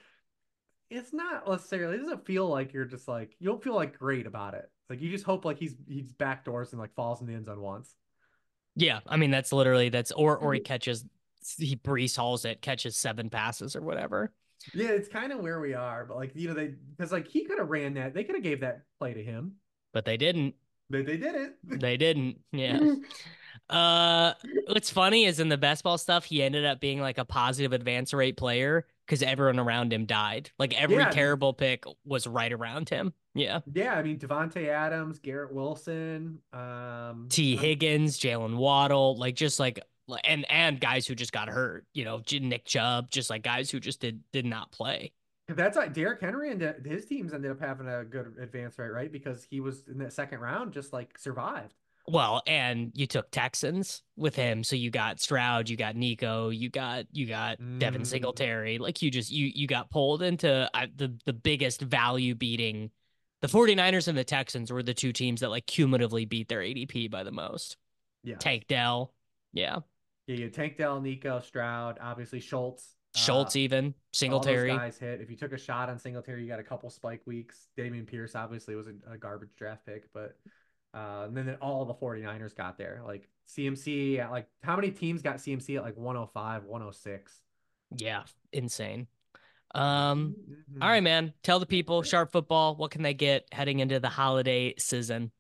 [0.91, 4.27] it's not necessarily it doesn't feel like you're just like you don't feel like great
[4.27, 4.69] about it.
[4.89, 7.61] Like you just hope like he's he's backdoors and like falls in the end zone
[7.61, 7.95] once.
[8.75, 11.05] Yeah, I mean that's literally that's or or he catches
[11.57, 14.31] he Brees hauls it, catches seven passes or whatever.
[14.75, 17.45] Yeah, it's kind of where we are, but like you know they because like he
[17.45, 19.53] could have ran that they could have gave that play to him,
[19.93, 20.55] But they didn't.
[20.89, 21.55] they did it.
[21.79, 22.39] They didn't.
[22.51, 22.79] Yeah.
[23.69, 24.33] Uh,
[24.67, 27.71] what's funny is in the best ball stuff, he ended up being like a positive
[27.71, 30.51] advance rate player because everyone around him died.
[30.57, 31.09] Like every Yeah.
[31.09, 33.13] terrible pick was right around him.
[33.35, 33.59] Yeah.
[33.73, 37.55] Yeah, I mean Davante Adams, Garrett Wilson, um, T.
[37.55, 39.81] I'm- Higgins, Jalen Waddle, like just like
[40.23, 41.85] and and guys who just got hurt.
[41.93, 45.11] You know, Nick Chubb, just like guys who just did did not play.
[45.49, 49.11] That's like Derrick Henry and his teams ended up having a good advance rate, right?
[49.11, 51.75] Because he was in that second round, just like survived.
[52.07, 56.69] Well, and you took Texans with him, so you got Stroud, you got Nico, you
[56.69, 58.07] got you got Devin Mm.
[58.07, 58.77] Singletary.
[58.79, 62.91] Like you just you you got pulled into uh, the the biggest value beating.
[63.41, 67.09] The 49ers and the Texans were the two teams that like cumulatively beat their ADP
[67.09, 67.77] by the most.
[68.23, 69.13] Yeah, Tank Dell,
[69.53, 69.79] yeah,
[70.27, 74.69] yeah, you Tank Dell, Nico, Stroud, obviously Schultz, Schultz uh, even all those Singletary.
[74.69, 75.21] guys hit.
[75.21, 77.67] If you took a shot on Singletary, you got a couple spike weeks.
[77.77, 80.35] Dameon Pierce obviously was a, a garbage draft pick, but
[80.93, 83.01] uh, and then all the 49ers got there.
[83.05, 87.41] Like CMC, at like how many teams got CMC at like 105, 106?
[87.97, 88.23] Yeah,
[88.53, 89.07] insane.
[89.73, 90.35] Um,
[90.73, 90.81] Mhm.
[90.81, 91.33] all right, man.
[91.43, 92.75] Tell the people sharp football.
[92.75, 95.31] What can they get heading into the holiday season?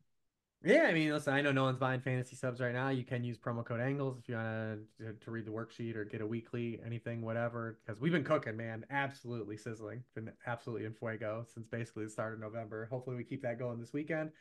[0.63, 2.89] Yeah, I mean, listen, I know no one's buying fantasy subs right now.
[2.89, 6.05] You can use promo code Angles if you want to to read the worksheet or
[6.05, 7.79] get a weekly, anything, whatever.
[7.83, 10.03] Because we've been cooking, man, absolutely sizzling.
[10.13, 12.85] Been absolutely in fuego since basically the start of November.
[12.91, 14.31] Hopefully, we keep that going this weekend.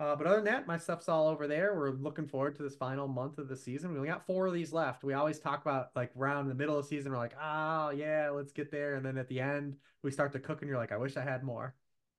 [0.00, 1.76] Uh, but other than that, my stuff's all over there.
[1.76, 3.92] We're looking forward to this final month of the season.
[3.92, 5.04] We only got four of these left.
[5.04, 7.12] We always talk about like around the middle of the season.
[7.12, 8.94] We're like, oh yeah, let's get there.
[8.94, 11.22] And then at the end, we start to cook, and you're like, I wish I
[11.22, 11.74] had more.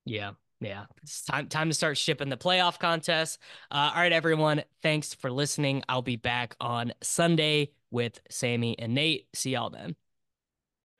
[0.05, 0.86] Yeah, yeah.
[1.01, 3.39] It's time time to start shipping the playoff contests.
[3.71, 4.63] Uh, all right, everyone.
[4.84, 5.82] Thanks for listening.
[5.89, 9.27] I'll be back on Sunday with Sammy and Nate.
[9.34, 9.95] See y'all then.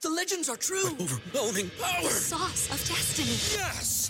[0.02, 0.88] The legends are true.
[1.00, 2.10] Overwhelming power!
[2.10, 3.62] Sauce of destiny.
[3.62, 4.10] Yes!